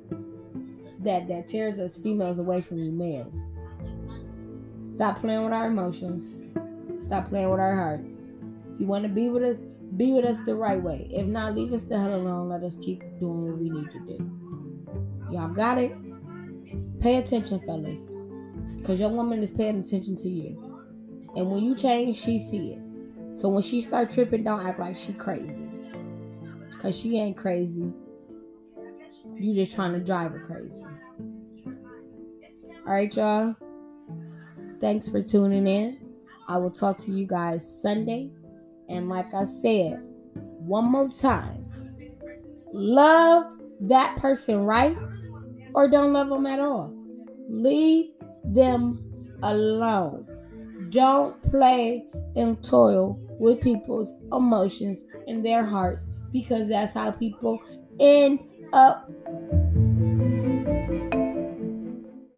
that 1.01 1.29
that 1.29 1.47
tears 1.47 1.79
us 1.79 1.97
females 1.97 2.39
away 2.39 2.61
from 2.61 2.79
you 2.79 2.91
males. 2.91 3.53
Stop 4.97 5.21
playing 5.21 5.45
with 5.45 5.53
our 5.53 5.67
emotions. 5.67 6.41
Stop 6.99 7.29
playing 7.29 7.51
with 7.51 7.61
our 7.61 7.77
hearts. 7.77 8.19
If 8.75 8.81
you 8.81 8.87
want 8.87 9.05
to 9.05 9.09
be 9.09 9.29
with 9.29 9.45
us, 9.45 9.65
be 9.97 10.13
with 10.13 10.25
us 10.25 10.41
the 10.41 10.57
right 10.57 10.83
way. 10.83 11.09
If 11.11 11.27
not, 11.27 11.55
leave 11.55 11.73
us 11.73 11.85
the 11.85 11.99
hell 11.99 12.15
alone. 12.15 12.49
Let 12.49 12.63
us 12.63 12.77
keep 12.77 13.01
doing 13.21 13.47
what 13.47 13.59
we 13.59 13.71
need 13.71 13.91
to 13.93 13.99
do. 14.01 15.29
Y'all 15.31 15.49
got 15.49 15.79
it? 15.79 15.95
Pay 17.01 17.17
attention, 17.17 17.61
fellas. 17.61 18.15
Because 18.79 18.99
your 18.99 19.11
woman 19.11 19.43
is 19.43 19.51
paying 19.51 19.79
attention 19.79 20.17
to 20.17 20.29
you. 20.29 20.83
And 21.37 21.51
when 21.51 21.63
you 21.63 21.75
change, 21.75 22.17
she 22.17 22.39
see 22.39 22.73
it. 22.73 23.37
So 23.37 23.49
when 23.49 23.63
she 23.63 23.81
start 23.81 24.11
tripping, 24.11 24.45
don't 24.45 24.67
act 24.67 24.81
like 24.81 24.97
she 24.97 25.13
crazy. 25.13 25.69
Because 26.71 26.99
she 26.99 27.19
ain't 27.19 27.37
crazy. 27.37 27.93
You 29.37 29.55
just 29.55 29.75
trying 29.75 29.93
to 29.93 30.01
drive 30.01 30.33
her 30.33 30.41
crazy. 30.41 30.85
All 32.87 32.93
right, 32.93 33.15
y'all. 33.17 33.57
Thanks 34.81 35.09
for 35.09 35.23
tuning 35.23 35.67
in. 35.67 35.99
I 36.47 36.59
will 36.59 36.71
talk 36.71 36.99
to 36.99 37.11
you 37.11 37.27
guys 37.27 37.81
Sunday. 37.83 38.31
And 38.89 39.09
like 39.09 39.33
I 39.35 39.45
said, 39.45 40.01
one 40.59 40.91
more 40.91 41.09
time 41.09 41.65
love 42.75 43.53
that 43.81 44.17
person 44.17 44.65
right 44.65 44.97
or 45.75 45.89
don't 45.89 46.13
love 46.13 46.29
them 46.29 46.47
at 46.47 46.59
all. 46.59 46.93
Leave 47.49 48.11
them 48.45 49.01
alone. 49.43 50.27
Don't 50.91 51.41
play 51.51 52.05
and 52.37 52.63
toil 52.63 53.19
with 53.39 53.61
people's 53.61 54.15
emotions 54.33 55.07
and 55.27 55.45
their 55.45 55.65
hearts 55.65 56.07
because 56.33 56.69
that's 56.69 56.95
how 56.95 57.13
people 57.13 57.61
end 58.01 58.41
up 58.73 59.09